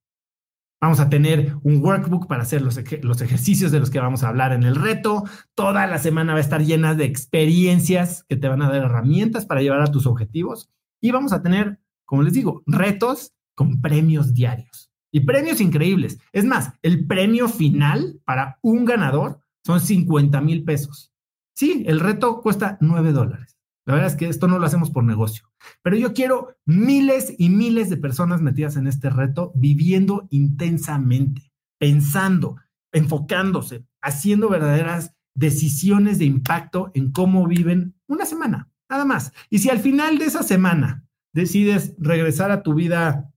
Vamos 0.80 1.00
a 1.00 1.08
tener 1.08 1.56
un 1.62 1.82
workbook 1.82 2.26
para 2.26 2.42
hacer 2.42 2.60
los, 2.60 2.76
ejercicios 2.76 3.72
de 3.72 3.80
los 3.80 3.88
que 3.88 3.98
vamos 3.98 4.22
a 4.22 4.28
hablar 4.28 4.52
en 4.52 4.62
el 4.62 4.74
reto. 4.74 5.24
Toda 5.54 5.86
la 5.86 5.98
semana 5.98 6.34
va 6.34 6.38
a 6.38 6.42
estar 6.42 6.62
llena 6.62 6.94
de 6.94 7.06
experiencias 7.06 8.24
que 8.28 8.36
te 8.36 8.48
van 8.48 8.60
a 8.60 8.68
dar 8.68 8.84
herramientas 8.84 9.46
para 9.46 9.62
llevar 9.62 9.80
a 9.80 9.90
tus 9.90 10.06
objetivos. 10.06 10.70
Y 11.00 11.12
vamos 11.12 11.32
a 11.32 11.42
tener, 11.42 11.80
como 12.04 12.22
les 12.22 12.34
digo, 12.34 12.62
retos 12.66 13.32
con 13.54 13.80
premios 13.80 14.34
diarios. 14.34 14.85
Y 15.12 15.20
premios 15.20 15.60
increíbles. 15.60 16.18
Es 16.32 16.44
más, 16.44 16.72
el 16.82 17.06
premio 17.06 17.48
final 17.48 18.20
para 18.24 18.58
un 18.62 18.84
ganador 18.84 19.40
son 19.64 19.80
50 19.80 20.40
mil 20.40 20.64
pesos. 20.64 21.12
Sí, 21.54 21.84
el 21.86 22.00
reto 22.00 22.40
cuesta 22.42 22.76
9 22.80 23.12
dólares. 23.12 23.56
La 23.86 23.94
verdad 23.94 24.10
es 24.10 24.16
que 24.16 24.28
esto 24.28 24.48
no 24.48 24.58
lo 24.58 24.66
hacemos 24.66 24.90
por 24.90 25.04
negocio. 25.04 25.48
Pero 25.82 25.96
yo 25.96 26.12
quiero 26.12 26.56
miles 26.64 27.34
y 27.38 27.50
miles 27.50 27.88
de 27.88 27.96
personas 27.96 28.42
metidas 28.42 28.76
en 28.76 28.88
este 28.88 29.10
reto, 29.10 29.52
viviendo 29.54 30.26
intensamente, 30.30 31.52
pensando, 31.78 32.56
enfocándose, 32.92 33.86
haciendo 34.02 34.48
verdaderas 34.48 35.14
decisiones 35.34 36.18
de 36.18 36.24
impacto 36.24 36.90
en 36.94 37.12
cómo 37.12 37.46
viven 37.46 37.94
una 38.08 38.26
semana, 38.26 38.70
nada 38.90 39.04
más. 39.04 39.32
Y 39.50 39.60
si 39.60 39.70
al 39.70 39.78
final 39.78 40.18
de 40.18 40.24
esa 40.24 40.42
semana 40.42 41.04
decides 41.32 41.94
regresar 41.98 42.50
a 42.50 42.62
tu 42.62 42.74
vida 42.74 43.32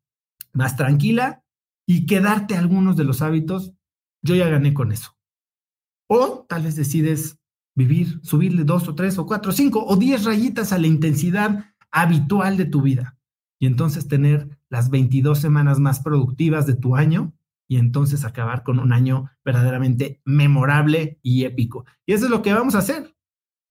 más 0.51 0.75
tranquila, 0.75 1.43
y 1.89 2.05
quedarte 2.05 2.55
algunos 2.55 2.97
de 2.97 3.03
los 3.03 3.23
hábitos, 3.23 3.73
yo 4.21 4.35
ya 4.35 4.47
gané 4.47 4.75
con 4.75 4.91
eso. 4.91 5.17
O 6.07 6.45
tal 6.47 6.61
vez 6.61 6.75
decides 6.75 7.39
vivir, 7.75 8.19
subirle 8.21 8.63
dos 8.63 8.87
o 8.87 8.93
tres 8.93 9.17
o 9.17 9.25
cuatro, 9.25 9.51
cinco 9.51 9.83
o 9.83 9.95
diez 9.95 10.23
rayitas 10.23 10.71
a 10.71 10.77
la 10.77 10.85
intensidad 10.85 11.65
habitual 11.89 12.57
de 12.57 12.65
tu 12.65 12.83
vida. 12.83 13.17
Y 13.59 13.65
entonces 13.65 14.07
tener 14.07 14.59
las 14.69 14.91
22 14.91 15.39
semanas 15.39 15.79
más 15.79 16.01
productivas 16.01 16.67
de 16.67 16.75
tu 16.75 16.95
año 16.95 17.33
y 17.67 17.77
entonces 17.77 18.23
acabar 18.23 18.61
con 18.61 18.77
un 18.77 18.93
año 18.93 19.31
verdaderamente 19.43 20.21
memorable 20.25 21.17
y 21.23 21.45
épico. 21.45 21.85
Y 22.05 22.13
eso 22.13 22.25
es 22.25 22.31
lo 22.31 22.43
que 22.43 22.53
vamos 22.53 22.75
a 22.75 22.79
hacer. 22.79 23.15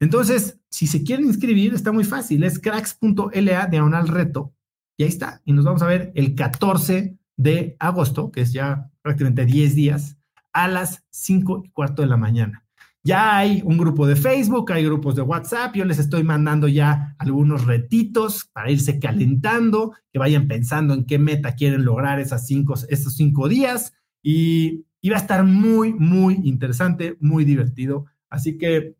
Entonces, 0.00 0.60
si 0.70 0.88
se 0.88 1.04
quieren 1.04 1.26
inscribir, 1.26 1.72
está 1.72 1.92
muy 1.92 2.04
fácil. 2.04 2.42
Es 2.42 2.58
cracks.la 2.58 3.66
diagonal 3.66 4.08
reto. 4.08 4.54
Y 4.96 5.04
ahí 5.04 5.08
está. 5.08 5.40
Y 5.44 5.52
nos 5.52 5.64
vamos 5.64 5.82
a 5.82 5.86
ver 5.86 6.10
el 6.16 6.34
14 6.34 7.17
de 7.38 7.76
agosto, 7.78 8.30
que 8.30 8.42
es 8.42 8.52
ya 8.52 8.90
prácticamente 9.00 9.46
10 9.46 9.74
días, 9.74 10.18
a 10.52 10.68
las 10.68 11.04
5 11.10 11.62
y 11.64 11.70
cuarto 11.70 12.02
de 12.02 12.08
la 12.08 12.18
mañana. 12.18 12.66
Ya 13.04 13.38
hay 13.38 13.62
un 13.64 13.78
grupo 13.78 14.06
de 14.06 14.16
Facebook, 14.16 14.70
hay 14.72 14.84
grupos 14.84 15.14
de 15.14 15.22
WhatsApp, 15.22 15.74
yo 15.76 15.84
les 15.84 15.98
estoy 15.98 16.24
mandando 16.24 16.68
ya 16.68 17.14
algunos 17.18 17.64
retitos 17.64 18.50
para 18.52 18.70
irse 18.70 18.98
calentando, 18.98 19.94
que 20.12 20.18
vayan 20.18 20.48
pensando 20.48 20.92
en 20.92 21.06
qué 21.06 21.18
meta 21.18 21.54
quieren 21.54 21.84
lograr 21.84 22.20
esas 22.20 22.46
cinco, 22.46 22.74
estos 22.88 23.14
cinco 23.14 23.48
días 23.48 23.94
y, 24.22 24.84
y 25.00 25.10
va 25.10 25.16
a 25.16 25.20
estar 25.20 25.44
muy, 25.44 25.94
muy 25.94 26.40
interesante, 26.42 27.16
muy 27.20 27.44
divertido. 27.44 28.06
Así 28.28 28.58
que 28.58 28.96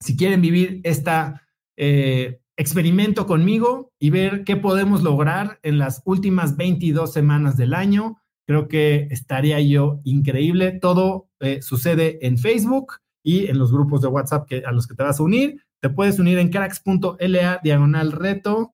si 0.00 0.16
quieren 0.16 0.40
vivir 0.40 0.80
esta 0.82 1.42
eh, 1.76 2.40
experimento 2.56 3.26
conmigo 3.26 3.92
y 3.98 4.10
ver 4.10 4.44
qué 4.44 4.56
podemos 4.56 5.02
lograr 5.02 5.58
en 5.62 5.78
las 5.78 6.02
últimas 6.04 6.56
22 6.56 7.12
semanas 7.12 7.56
del 7.56 7.74
año. 7.74 8.18
Creo 8.46 8.68
que 8.68 9.08
estaría 9.10 9.60
yo 9.60 10.00
increíble. 10.04 10.72
Todo 10.72 11.28
eh, 11.40 11.62
sucede 11.62 12.18
en 12.26 12.38
Facebook 12.38 12.94
y 13.22 13.46
en 13.46 13.58
los 13.58 13.72
grupos 13.72 14.02
de 14.02 14.08
WhatsApp 14.08 14.46
que, 14.46 14.62
a 14.64 14.72
los 14.72 14.86
que 14.86 14.94
te 14.94 15.02
vas 15.02 15.20
a 15.20 15.22
unir. 15.22 15.64
Te 15.80 15.90
puedes 15.90 16.18
unir 16.18 16.38
en 16.38 16.50
cracks.la 16.50 17.60
diagonal 17.62 18.12
reto 18.12 18.70